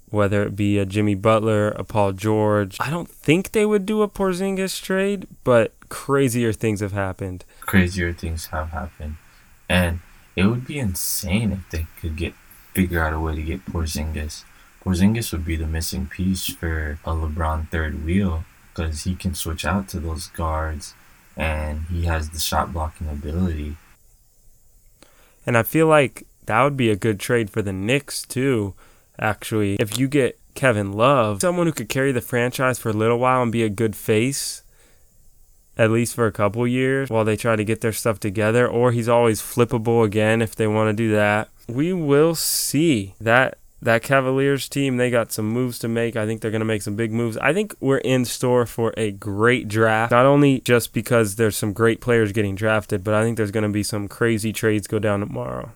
whether 0.09 0.43
it 0.43 0.55
be 0.55 0.77
a 0.77 0.85
Jimmy 0.85 1.15
Butler, 1.15 1.69
a 1.69 1.83
Paul 1.83 2.13
George. 2.13 2.77
I 2.79 2.89
don't 2.89 3.09
think 3.09 3.51
they 3.51 3.65
would 3.65 3.85
do 3.85 4.01
a 4.01 4.07
Porzingis 4.07 4.81
trade, 4.81 5.27
but 5.43 5.73
crazier 5.93 6.51
things 6.51 6.79
have 6.79 6.91
happened. 6.91 7.45
Crazier 7.61 8.11
things 8.13 8.47
have 8.47 8.71
happened, 8.71 9.15
and 9.69 9.99
it 10.35 10.47
would 10.47 10.65
be 10.65 10.79
insane 10.79 11.51
if 11.51 11.69
they 11.69 11.85
could 12.01 12.15
get 12.15 12.33
figure 12.73 13.05
out 13.05 13.13
a 13.13 13.19
way 13.19 13.35
to 13.35 13.43
get 13.43 13.63
Porzingis. 13.65 14.43
Porzingis 14.83 15.31
would 15.31 15.45
be 15.45 15.55
the 15.55 15.67
missing 15.67 16.07
piece 16.07 16.47
for 16.47 16.97
a 17.05 17.11
LeBron 17.11 17.69
third 17.69 18.03
wheel 18.03 18.43
because 18.73 19.03
he 19.03 19.13
can 19.13 19.35
switch 19.35 19.65
out 19.65 19.87
to 19.89 19.99
those 19.99 20.27
guards, 20.29 20.95
and 21.37 21.83
he 21.91 22.05
has 22.05 22.31
the 22.31 22.39
shot 22.39 22.73
blocking 22.73 23.07
ability. 23.07 23.77
And 25.45 25.55
I 25.55 25.61
feel 25.61 25.85
like 25.85 26.25
that 26.47 26.63
would 26.63 26.75
be 26.75 26.89
a 26.89 26.95
good 26.95 27.19
trade 27.19 27.51
for 27.51 27.61
the 27.61 27.71
Knicks 27.71 28.23
too. 28.23 28.73
Actually, 29.19 29.75
if 29.75 29.99
you 29.99 30.07
get 30.07 30.39
Kevin 30.55 30.91
Love, 30.91 31.41
someone 31.41 31.67
who 31.67 31.73
could 31.73 31.87
carry 31.87 32.11
the 32.11 32.19
franchise 32.19 32.79
for 32.79 32.89
a 32.89 32.93
little 32.93 33.19
while 33.19 33.43
and 33.43 33.51
be 33.51 33.61
a 33.61 33.69
good 33.69 33.95
face 33.95 34.62
at 35.77 35.91
least 35.91 36.13
for 36.15 36.27
a 36.27 36.31
couple 36.31 36.65
years 36.67 37.09
while 37.09 37.25
they 37.25 37.35
try 37.35 37.55
to 37.55 37.63
get 37.63 37.81
their 37.81 37.93
stuff 37.93 38.19
together, 38.19 38.67
or 38.67 38.91
he's 38.91 39.09
always 39.09 39.41
flippable 39.41 40.05
again 40.05 40.41
if 40.41 40.55
they 40.55 40.67
want 40.67 40.89
to 40.89 40.93
do 40.93 41.11
that. 41.13 41.49
We 41.67 41.93
will 41.93 42.35
see 42.35 43.15
that 43.21 43.57
that 43.83 44.01
Cavaliers 44.01 44.69
team, 44.69 44.97
they 44.97 45.09
got 45.09 45.31
some 45.31 45.49
moves 45.49 45.77
to 45.79 45.87
make. 45.87 46.15
I 46.15 46.25
think 46.25 46.41
they're 46.41 46.51
going 46.51 46.61
to 46.61 46.65
make 46.65 46.81
some 46.81 46.95
big 46.95 47.11
moves. 47.11 47.37
I 47.37 47.53
think 47.53 47.75
we're 47.79 47.97
in 47.97 48.25
store 48.25 48.65
for 48.65 48.93
a 48.97 49.11
great 49.11 49.67
draft. 49.67 50.11
Not 50.11 50.25
only 50.25 50.61
just 50.61 50.93
because 50.93 51.35
there's 51.35 51.57
some 51.57 51.73
great 51.73 51.99
players 52.01 52.31
getting 52.31 52.55
drafted, 52.55 53.03
but 53.03 53.13
I 53.13 53.23
think 53.23 53.37
there's 53.37 53.51
going 53.51 53.63
to 53.63 53.69
be 53.69 53.83
some 53.83 54.07
crazy 54.07 54.53
trades 54.53 54.87
go 54.87 54.99
down 54.99 55.19
tomorrow. 55.19 55.71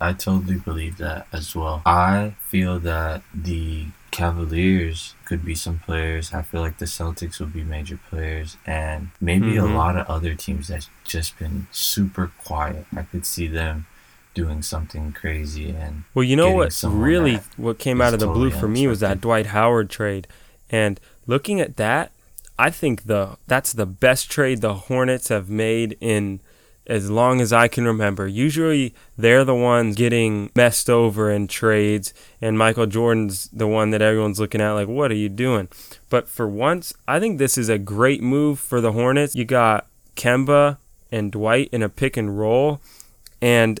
I 0.00 0.12
totally 0.12 0.58
believe 0.58 0.98
that 0.98 1.26
as 1.32 1.54
well. 1.56 1.82
I 1.84 2.36
feel 2.40 2.78
that 2.80 3.22
the 3.34 3.86
Cavaliers 4.18 5.14
could 5.24 5.44
be 5.44 5.54
some 5.54 5.78
players. 5.78 6.34
I 6.34 6.42
feel 6.42 6.60
like 6.60 6.78
the 6.78 6.86
Celtics 6.86 7.38
will 7.38 7.46
be 7.46 7.62
major 7.62 8.00
players, 8.10 8.56
and 8.66 9.10
maybe 9.20 9.52
mm-hmm. 9.52 9.72
a 9.72 9.76
lot 9.76 9.96
of 9.96 10.08
other 10.08 10.34
teams 10.34 10.66
that's 10.66 10.90
just 11.04 11.38
been 11.38 11.68
super 11.70 12.32
quiet. 12.44 12.86
I 12.96 13.02
could 13.02 13.24
see 13.24 13.46
them 13.46 13.86
doing 14.34 14.60
something 14.62 15.12
crazy 15.12 15.70
and 15.70 16.02
well, 16.14 16.24
you 16.24 16.34
know 16.34 16.50
what 16.50 16.82
really 16.82 17.38
what 17.56 17.78
came 17.78 18.00
out 18.00 18.12
of 18.12 18.18
the 18.18 18.26
totally 18.26 18.50
blue 18.50 18.58
for 18.58 18.66
me 18.66 18.88
was 18.88 18.98
that 18.98 19.20
Dwight 19.20 19.46
Howard 19.46 19.88
trade, 19.88 20.26
and 20.68 20.98
looking 21.28 21.60
at 21.60 21.76
that, 21.76 22.10
I 22.58 22.70
think 22.70 23.04
the 23.04 23.36
that's 23.46 23.72
the 23.72 23.86
best 23.86 24.28
trade 24.28 24.62
the 24.62 24.74
Hornets 24.74 25.28
have 25.28 25.48
made 25.48 25.96
in 26.00 26.40
as 26.88 27.10
long 27.10 27.40
as 27.40 27.52
I 27.52 27.68
can 27.68 27.84
remember. 27.84 28.26
Usually 28.26 28.94
they're 29.16 29.44
the 29.44 29.54
ones 29.54 29.94
getting 29.94 30.50
messed 30.56 30.88
over 30.88 31.30
in 31.30 31.46
trades, 31.46 32.14
and 32.40 32.58
Michael 32.58 32.86
Jordan's 32.86 33.48
the 33.52 33.66
one 33.66 33.90
that 33.90 34.02
everyone's 34.02 34.40
looking 34.40 34.60
at 34.60 34.72
like, 34.72 34.88
what 34.88 35.10
are 35.10 35.16
you 35.16 35.28
doing? 35.28 35.68
But 36.08 36.28
for 36.28 36.48
once, 36.48 36.94
I 37.06 37.20
think 37.20 37.38
this 37.38 37.58
is 37.58 37.68
a 37.68 37.78
great 37.78 38.22
move 38.22 38.58
for 38.58 38.80
the 38.80 38.92
Hornets. 38.92 39.34
You 39.34 39.44
got 39.44 39.86
Kemba 40.16 40.78
and 41.12 41.30
Dwight 41.30 41.68
in 41.72 41.82
a 41.82 41.88
pick 41.88 42.16
and 42.16 42.38
roll, 42.38 42.80
and 43.42 43.78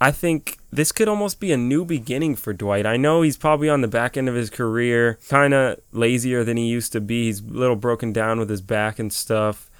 I 0.00 0.10
think 0.10 0.58
this 0.70 0.92
could 0.92 1.08
almost 1.08 1.40
be 1.40 1.52
a 1.52 1.56
new 1.56 1.84
beginning 1.84 2.36
for 2.36 2.52
Dwight. 2.52 2.84
I 2.84 2.96
know 2.96 3.22
he's 3.22 3.38
probably 3.38 3.70
on 3.70 3.80
the 3.80 3.88
back 3.88 4.16
end 4.16 4.28
of 4.28 4.34
his 4.34 4.50
career, 4.50 5.18
kind 5.28 5.54
of 5.54 5.78
lazier 5.92 6.44
than 6.44 6.56
he 6.58 6.66
used 6.66 6.92
to 6.92 7.00
be. 7.00 7.26
He's 7.26 7.40
a 7.40 7.44
little 7.44 7.76
broken 7.76 8.12
down 8.12 8.38
with 8.38 8.50
his 8.50 8.60
back 8.60 8.98
and 8.98 9.10
stuff, 9.12 9.70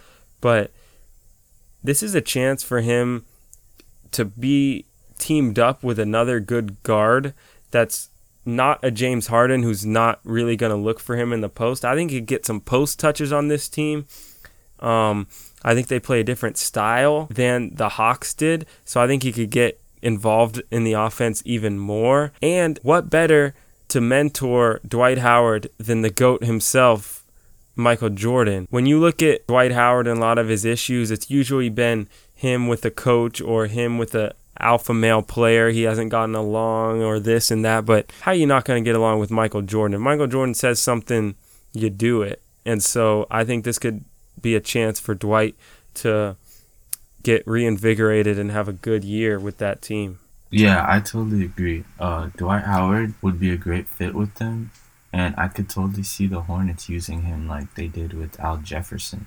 but 0.40 0.70
this 1.86 2.02
is 2.02 2.14
a 2.14 2.20
chance 2.20 2.62
for 2.62 2.80
him 2.80 3.24
to 4.12 4.24
be 4.24 4.86
teamed 5.18 5.58
up 5.58 5.82
with 5.82 5.98
another 5.98 6.40
good 6.40 6.82
guard 6.82 7.32
that's 7.70 8.10
not 8.44 8.78
a 8.82 8.90
James 8.90 9.26
Harden 9.26 9.62
who's 9.62 9.84
not 9.84 10.20
really 10.22 10.56
going 10.56 10.70
to 10.70 10.76
look 10.76 11.00
for 11.00 11.16
him 11.16 11.32
in 11.32 11.40
the 11.40 11.48
post. 11.48 11.84
I 11.84 11.94
think 11.94 12.10
he 12.10 12.18
could 12.18 12.26
get 12.26 12.46
some 12.46 12.60
post 12.60 13.00
touches 13.00 13.32
on 13.32 13.48
this 13.48 13.68
team. 13.68 14.06
Um, 14.78 15.26
I 15.64 15.74
think 15.74 15.88
they 15.88 15.98
play 15.98 16.20
a 16.20 16.24
different 16.24 16.56
style 16.56 17.26
than 17.30 17.74
the 17.74 17.90
Hawks 17.90 18.34
did, 18.34 18.66
so 18.84 19.00
I 19.00 19.06
think 19.06 19.22
he 19.22 19.32
could 19.32 19.50
get 19.50 19.80
involved 20.02 20.62
in 20.70 20.84
the 20.84 20.92
offense 20.92 21.42
even 21.44 21.78
more. 21.78 22.32
And 22.40 22.78
what 22.82 23.10
better 23.10 23.54
to 23.88 24.00
mentor 24.00 24.80
Dwight 24.86 25.18
Howard 25.18 25.68
than 25.78 26.02
the 26.02 26.10
GOAT 26.10 26.44
himself, 26.44 27.15
Michael 27.76 28.10
Jordan. 28.10 28.66
When 28.70 28.86
you 28.86 28.98
look 28.98 29.22
at 29.22 29.46
Dwight 29.46 29.72
Howard 29.72 30.06
and 30.06 30.18
a 30.18 30.20
lot 30.20 30.38
of 30.38 30.48
his 30.48 30.64
issues, 30.64 31.10
it's 31.10 31.30
usually 31.30 31.68
been 31.68 32.08
him 32.34 32.66
with 32.66 32.84
a 32.84 32.90
coach 32.90 33.40
or 33.40 33.66
him 33.66 33.98
with 33.98 34.14
a 34.14 34.34
alpha 34.58 34.94
male 34.94 35.22
player. 35.22 35.70
He 35.70 35.82
hasn't 35.82 36.10
gotten 36.10 36.34
along 36.34 37.02
or 37.02 37.20
this 37.20 37.50
and 37.50 37.64
that. 37.64 37.84
But 37.84 38.10
how 38.22 38.32
are 38.32 38.34
you 38.34 38.46
not 38.46 38.64
going 38.64 38.82
to 38.82 38.88
get 38.88 38.96
along 38.96 39.20
with 39.20 39.30
Michael 39.30 39.62
Jordan? 39.62 39.94
If 39.94 40.00
Michael 40.00 40.26
Jordan 40.26 40.54
says 40.54 40.80
something, 40.80 41.34
you 41.72 41.90
do 41.90 42.22
it. 42.22 42.42
And 42.64 42.82
so 42.82 43.26
I 43.30 43.44
think 43.44 43.64
this 43.64 43.78
could 43.78 44.04
be 44.40 44.54
a 44.54 44.60
chance 44.60 44.98
for 44.98 45.14
Dwight 45.14 45.54
to 45.94 46.36
get 47.22 47.46
reinvigorated 47.46 48.38
and 48.38 48.50
have 48.50 48.68
a 48.68 48.72
good 48.72 49.04
year 49.04 49.38
with 49.38 49.58
that 49.58 49.82
team. 49.82 50.18
Yeah, 50.50 50.84
I 50.88 51.00
totally 51.00 51.44
agree. 51.44 51.84
Uh, 51.98 52.30
Dwight 52.36 52.64
Howard 52.64 53.14
would 53.20 53.38
be 53.38 53.50
a 53.50 53.56
great 53.56 53.88
fit 53.88 54.14
with 54.14 54.34
them 54.36 54.70
and 55.12 55.34
I 55.38 55.48
could 55.48 55.68
totally 55.68 56.02
see 56.02 56.26
the 56.26 56.42
Hornets 56.42 56.88
using 56.88 57.22
him 57.22 57.48
like 57.48 57.74
they 57.74 57.88
did 57.88 58.12
with 58.12 58.38
Al 58.40 58.58
Jefferson. 58.58 59.26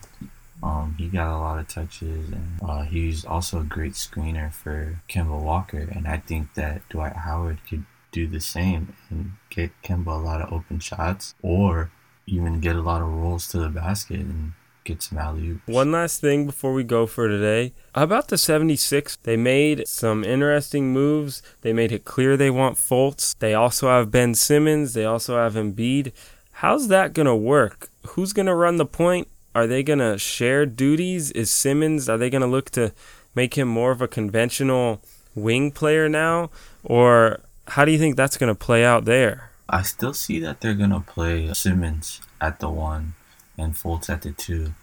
Um, 0.62 0.96
he 0.98 1.08
got 1.08 1.34
a 1.34 1.40
lot 1.40 1.60
of 1.60 1.68
touches, 1.68 2.30
and 2.30 2.60
uh, 2.62 2.82
he's 2.82 3.24
also 3.24 3.62
a 3.62 3.64
great 3.64 3.94
screener 3.94 4.52
for 4.52 5.02
Kemba 5.08 5.40
Walker. 5.42 5.88
And 5.92 6.08
I 6.08 6.18
think 6.18 6.54
that 6.56 6.88
Dwight 6.90 7.16
Howard 7.16 7.60
could 7.68 7.86
do 8.12 8.28
the 8.28 8.42
same 8.42 8.96
and 9.10 9.34
get 9.50 9.72
Kemba 9.84 10.08
a 10.08 10.24
lot 10.24 10.42
of 10.42 10.52
open 10.52 10.80
shots, 10.80 11.34
or 11.42 11.92
even 12.26 12.60
get 12.60 12.76
a 12.76 12.82
lot 12.82 13.02
of 13.02 13.08
rolls 13.08 13.48
to 13.50 13.58
the 13.58 13.70
basket 13.70 14.20
and 14.20 14.54
get 14.90 15.04
some 15.04 15.18
alley 15.18 15.60
One 15.68 15.92
last 15.92 16.20
thing 16.20 16.46
before 16.46 16.74
we 16.74 16.84
go 16.84 17.06
for 17.06 17.28
today. 17.28 17.74
About 17.94 18.28
the 18.30 18.38
76, 18.38 19.18
they 19.18 19.38
made 19.38 19.88
some 19.88 20.24
interesting 20.24 20.92
moves. 20.92 21.42
They 21.62 21.74
made 21.74 21.92
it 21.92 22.06
clear 22.06 22.36
they 22.36 22.50
want 22.50 22.78
Fultz. 22.78 23.38
They 23.38 23.54
also 23.54 23.88
have 23.90 24.12
Ben 24.12 24.34
Simmons. 24.34 24.94
They 24.94 25.06
also 25.06 25.38
have 25.38 25.54
Embiid. 25.54 26.12
How's 26.54 26.88
that 26.88 27.14
going 27.14 27.28
to 27.28 27.36
work? 27.36 27.90
Who's 28.08 28.34
going 28.34 28.48
to 28.48 28.56
run 28.56 28.78
the 28.78 28.86
point? 28.86 29.28
Are 29.54 29.68
they 29.68 29.84
going 29.84 30.00
to 30.00 30.18
share 30.18 30.66
duties? 30.66 31.32
Is 31.32 31.52
Simmons, 31.52 32.10
are 32.10 32.18
they 32.18 32.30
going 32.30 32.42
to 32.42 32.48
look 32.48 32.70
to 32.72 32.92
make 33.36 33.54
him 33.58 33.68
more 33.68 33.92
of 33.92 34.02
a 34.02 34.08
conventional 34.08 35.02
wing 35.36 35.72
player 35.72 36.10
now? 36.10 36.50
Or 36.84 37.42
how 37.68 37.86
do 37.86 37.92
you 37.92 38.00
think 38.00 38.16
that's 38.16 38.38
going 38.38 38.54
to 38.54 38.66
play 38.66 38.84
out 38.84 39.06
there? 39.06 39.52
I 39.70 39.84
still 39.84 40.14
see 40.14 40.40
that 40.40 40.62
they're 40.62 40.74
going 40.74 40.90
to 40.90 41.00
play 41.02 41.54
Simmons 41.54 42.22
at 42.42 42.60
the 42.60 42.70
one 42.70 43.14
and 43.60 43.76
Fultz 43.76 44.10
at 44.10 44.22
the 44.22 44.32
two. 44.32 44.74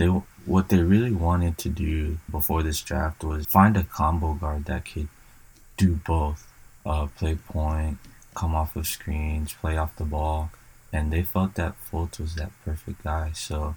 They 0.00 0.06
what 0.06 0.70
they 0.70 0.82
really 0.82 1.12
wanted 1.12 1.58
to 1.58 1.68
do 1.68 2.16
before 2.30 2.62
this 2.62 2.80
draft 2.80 3.22
was 3.22 3.44
find 3.44 3.76
a 3.76 3.84
combo 3.84 4.32
guard 4.32 4.64
that 4.64 4.86
could 4.86 5.08
do 5.76 5.96
both, 5.96 6.50
uh, 6.86 7.08
play 7.18 7.34
point, 7.34 7.98
come 8.34 8.54
off 8.54 8.76
of 8.76 8.86
screens, 8.86 9.52
play 9.52 9.76
off 9.76 9.94
the 9.96 10.06
ball, 10.06 10.52
and 10.90 11.12
they 11.12 11.22
felt 11.22 11.54
that 11.56 11.74
Fultz 11.84 12.18
was 12.18 12.34
that 12.36 12.50
perfect 12.64 13.04
guy. 13.04 13.32
So, 13.34 13.76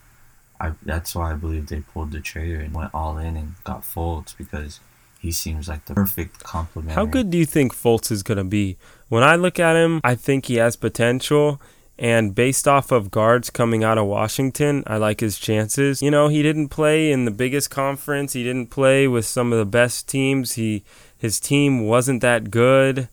I 0.61 0.71
that's 0.81 1.13
why 1.13 1.31
I 1.31 1.35
believe 1.35 1.67
they 1.67 1.81
pulled 1.81 2.13
the 2.13 2.21
trigger 2.21 2.61
and 2.61 2.73
went 2.73 2.91
all 2.93 3.17
in 3.17 3.35
and 3.35 3.55
got 3.65 3.81
Fultz 3.81 4.33
because 4.37 4.79
he 5.19 5.33
seems 5.33 5.67
like 5.67 5.83
the 5.87 5.93
perfect 5.93 6.41
complement. 6.41 6.95
How 6.95 7.05
good 7.05 7.31
do 7.31 7.37
you 7.37 7.45
think 7.45 7.75
Fultz 7.75 8.13
is 8.13 8.23
gonna 8.23 8.45
be? 8.45 8.77
When 9.09 9.23
I 9.23 9.35
look 9.35 9.59
at 9.59 9.75
him, 9.75 9.99
I 10.05 10.15
think 10.15 10.45
he 10.45 10.55
has 10.55 10.77
potential. 10.77 11.59
And 11.97 12.33
based 12.33 12.67
off 12.67 12.91
of 12.91 13.11
guards 13.11 13.49
coming 13.49 13.83
out 13.83 13.99
of 13.99 14.07
Washington, 14.07 14.83
I 14.87 14.97
like 14.97 15.19
his 15.19 15.37
chances. 15.37 16.01
You 16.01 16.09
know, 16.09 16.27
he 16.27 16.41
didn't 16.41 16.69
play 16.69 17.11
in 17.11 17.25
the 17.25 17.31
biggest 17.31 17.69
conference. 17.69 18.33
He 18.33 18.43
didn't 18.43 18.71
play 18.71 19.07
with 19.07 19.25
some 19.25 19.53
of 19.53 19.59
the 19.59 19.65
best 19.65 20.07
teams. 20.09 20.53
He 20.53 20.83
his 21.17 21.39
team 21.39 21.85
wasn't 21.85 22.21
that 22.21 22.49
good. 22.49 23.09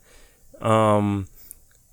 Um, 0.60 1.28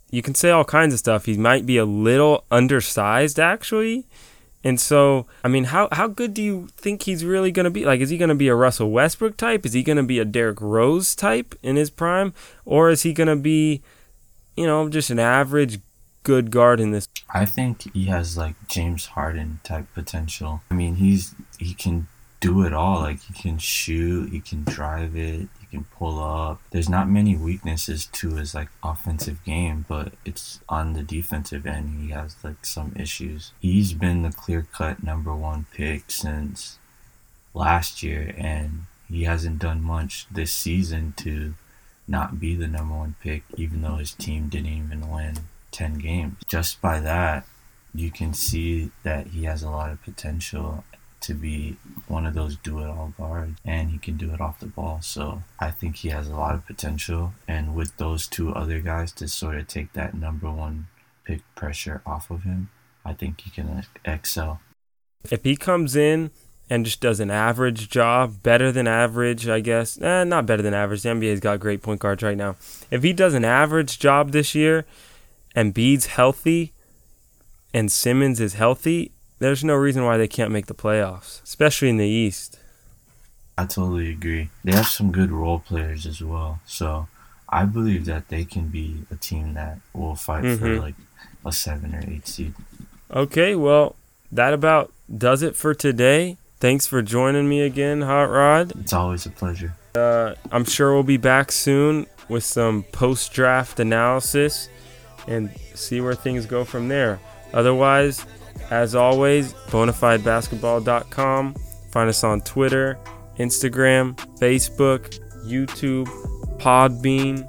you 0.09 0.21
can 0.21 0.33
say 0.33 0.49
all 0.49 0.63
kinds 0.63 0.93
of 0.93 0.99
stuff. 0.99 1.25
He 1.25 1.37
might 1.37 1.65
be 1.65 1.77
a 1.77 1.85
little 1.85 2.45
undersized 2.49 3.39
actually. 3.39 4.05
And 4.63 4.79
so, 4.79 5.27
I 5.43 5.49
mean, 5.49 5.65
how 5.65 5.87
how 5.91 6.07
good 6.07 6.33
do 6.33 6.41
you 6.41 6.67
think 6.77 7.03
he's 7.03 7.23
really 7.23 7.51
going 7.51 7.65
to 7.65 7.69
be? 7.69 7.85
Like, 7.85 8.01
is 8.01 8.09
he 8.09 8.17
going 8.17 8.29
to 8.29 8.35
be 8.35 8.47
a 8.47 8.55
Russell 8.55 8.91
Westbrook 8.91 9.37
type? 9.37 9.65
Is 9.65 9.73
he 9.73 9.83
going 9.83 9.97
to 9.97 10.03
be 10.03 10.19
a 10.19 10.25
Derrick 10.25 10.59
Rose 10.61 11.15
type 11.15 11.55
in 11.61 11.75
his 11.75 11.89
prime, 11.89 12.33
or 12.65 12.89
is 12.89 13.03
he 13.03 13.13
going 13.13 13.27
to 13.27 13.35
be, 13.35 13.81
you 14.55 14.65
know, 14.65 14.89
just 14.89 15.09
an 15.09 15.19
average 15.19 15.79
good 16.27 16.51
guard 16.51 16.81
in 16.81 16.91
this. 16.91 17.07
I 17.29 17.45
think 17.45 17.93
he 17.93 18.07
has 18.07 18.37
like 18.37 18.55
James 18.67 19.05
Harden 19.05 19.61
type 19.63 19.85
potential. 19.93 20.61
I 20.69 20.73
mean, 20.73 20.95
he's 20.95 21.33
he 21.57 21.73
can 21.73 22.09
do 22.41 22.63
it 22.63 22.73
all. 22.73 22.99
Like 22.99 23.21
he 23.21 23.33
can 23.33 23.57
shoot, 23.57 24.29
he 24.29 24.41
can 24.41 24.65
drive 24.65 25.15
it, 25.15 25.47
he 25.57 25.65
can 25.71 25.85
pull 25.85 26.21
up. 26.21 26.59
There's 26.71 26.89
not 26.89 27.07
many 27.07 27.37
weaknesses 27.37 28.07
to 28.07 28.35
his 28.35 28.53
like 28.53 28.67
offensive 28.83 29.41
game, 29.45 29.85
but 29.87 30.11
it's 30.25 30.59
on 30.67 30.91
the 30.91 31.01
defensive 31.01 31.65
end 31.65 32.03
he 32.03 32.11
has 32.11 32.35
like 32.43 32.65
some 32.65 32.91
issues. 32.99 33.53
He's 33.61 33.93
been 33.93 34.23
the 34.23 34.33
clear-cut 34.33 35.01
number 35.01 35.33
1 35.33 35.67
pick 35.73 36.11
since 36.11 36.77
last 37.53 38.03
year 38.03 38.35
and 38.37 38.87
he 39.07 39.23
hasn't 39.23 39.59
done 39.59 39.81
much 39.81 40.27
this 40.29 40.51
season 40.51 41.13
to 41.17 41.53
not 42.05 42.37
be 42.37 42.53
the 42.53 42.67
number 42.67 42.95
1 42.95 43.15
pick 43.23 43.43
even 43.55 43.81
though 43.81 43.95
his 43.95 44.11
team 44.11 44.49
didn't 44.49 44.73
even 44.73 45.09
win 45.09 45.37
10 45.77 45.99
games. 45.99 46.35
Just 46.47 46.81
by 46.81 46.99
that, 46.99 47.45
you 47.93 48.09
can 48.09 48.33
see 48.33 48.89
that 49.03 49.27
he 49.27 49.43
has 49.43 49.61
a 49.61 49.69
lot 49.69 49.91
of 49.91 50.01
potential 50.01 50.83
to 51.19 51.33
be 51.33 51.77
one 52.07 52.25
of 52.25 52.33
those 52.33 52.57
do 52.57 52.79
it 52.79 52.87
all 52.87 53.13
guards 53.17 53.59
and 53.65 53.89
he 53.89 53.97
can 53.97 54.17
do 54.17 54.33
it 54.33 54.41
off 54.41 54.59
the 54.59 54.65
ball. 54.65 54.99
So 55.01 55.43
I 55.59 55.71
think 55.71 55.97
he 55.97 56.09
has 56.09 56.27
a 56.27 56.35
lot 56.35 56.55
of 56.55 56.65
potential. 56.65 57.33
And 57.47 57.75
with 57.75 57.95
those 57.97 58.27
two 58.27 58.53
other 58.53 58.79
guys 58.79 59.11
to 59.13 59.27
sort 59.27 59.57
of 59.57 59.67
take 59.67 59.93
that 59.93 60.13
number 60.15 60.49
one 60.49 60.87
pick 61.23 61.41
pressure 61.55 62.01
off 62.05 62.31
of 62.31 62.43
him, 62.43 62.69
I 63.05 63.13
think 63.13 63.41
he 63.41 63.51
can 63.51 63.83
excel. 64.03 64.61
If 65.29 65.43
he 65.43 65.55
comes 65.55 65.95
in 65.95 66.31
and 66.69 66.85
just 66.85 67.01
does 67.01 67.19
an 67.19 67.31
average 67.31 67.89
job, 67.89 68.41
better 68.41 68.71
than 68.71 68.87
average, 68.87 69.47
I 69.47 69.59
guess. 69.59 69.99
Eh, 70.01 70.23
not 70.23 70.45
better 70.45 70.63
than 70.63 70.73
average. 70.73 71.03
The 71.03 71.09
NBA's 71.09 71.39
got 71.39 71.59
great 71.59 71.81
point 71.81 71.99
guards 71.99 72.23
right 72.23 72.37
now. 72.37 72.55
If 72.89 73.03
he 73.03 73.13
does 73.13 73.33
an 73.33 73.45
average 73.45 73.99
job 73.99 74.31
this 74.31 74.55
year 74.55 74.85
Embiid's 75.57 76.05
healthy 76.05 76.73
and 77.73 77.91
Simmons 77.91 78.39
is 78.39 78.53
healthy, 78.53 79.11
there's 79.39 79.63
no 79.63 79.73
reason 79.73 80.05
why 80.05 80.15
they 80.15 80.27
can't 80.27 80.51
make 80.51 80.67
the 80.67 80.75
playoffs, 80.75 81.43
especially 81.43 81.89
in 81.89 81.97
the 81.97 82.07
East. 82.07 82.59
I 83.57 83.65
totally 83.65 84.11
agree. 84.11 84.51
They 84.63 84.73
have 84.73 84.85
some 84.85 85.11
good 85.11 85.31
role 85.31 85.59
players 85.59 86.05
as 86.05 86.21
well. 86.21 86.59
So 86.67 87.07
I 87.49 87.65
believe 87.65 88.05
that 88.05 88.29
they 88.29 88.45
can 88.45 88.67
be 88.67 89.05
a 89.09 89.15
team 89.15 89.55
that 89.55 89.79
will 89.93 90.15
fight 90.15 90.43
mm-hmm. 90.43 90.63
for 90.63 90.79
like 90.79 90.95
a 91.43 91.51
seven 91.51 91.95
or 91.95 92.03
eight 92.07 92.27
seed. 92.27 92.53
Okay, 93.09 93.55
well, 93.55 93.95
that 94.31 94.53
about 94.53 94.93
does 95.15 95.41
it 95.41 95.55
for 95.55 95.73
today. 95.73 96.37
Thanks 96.59 96.85
for 96.85 97.01
joining 97.01 97.49
me 97.49 97.61
again, 97.61 98.01
Hot 98.01 98.29
Rod. 98.29 98.73
It's 98.79 98.93
always 98.93 99.25
a 99.25 99.31
pleasure. 99.31 99.75
Uh, 99.95 100.35
I'm 100.51 100.65
sure 100.65 100.93
we'll 100.93 101.03
be 101.03 101.17
back 101.17 101.51
soon 101.51 102.05
with 102.29 102.43
some 102.43 102.83
post 102.83 103.33
draft 103.33 103.79
analysis 103.79 104.69
and 105.27 105.49
see 105.73 106.01
where 106.01 106.15
things 106.15 106.45
go 106.45 106.63
from 106.63 106.87
there. 106.87 107.19
Otherwise, 107.53 108.25
as 108.69 108.95
always, 108.95 109.53
bonafidebasketball.com. 109.53 111.55
Find 111.91 112.09
us 112.09 112.23
on 112.23 112.41
Twitter, 112.41 112.97
Instagram, 113.39 114.15
Facebook, 114.39 115.19
YouTube, 115.45 116.07
Podbean, 116.57 117.47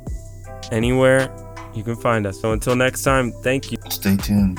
anywhere 0.71 1.35
you 1.75 1.83
can 1.83 1.97
find 1.97 2.27
us. 2.27 2.41
So 2.41 2.53
until 2.53 2.77
next 2.77 3.03
time, 3.03 3.33
thank 3.43 3.73
you. 3.73 3.79
Stay 3.89 4.17
tuned. 4.17 4.59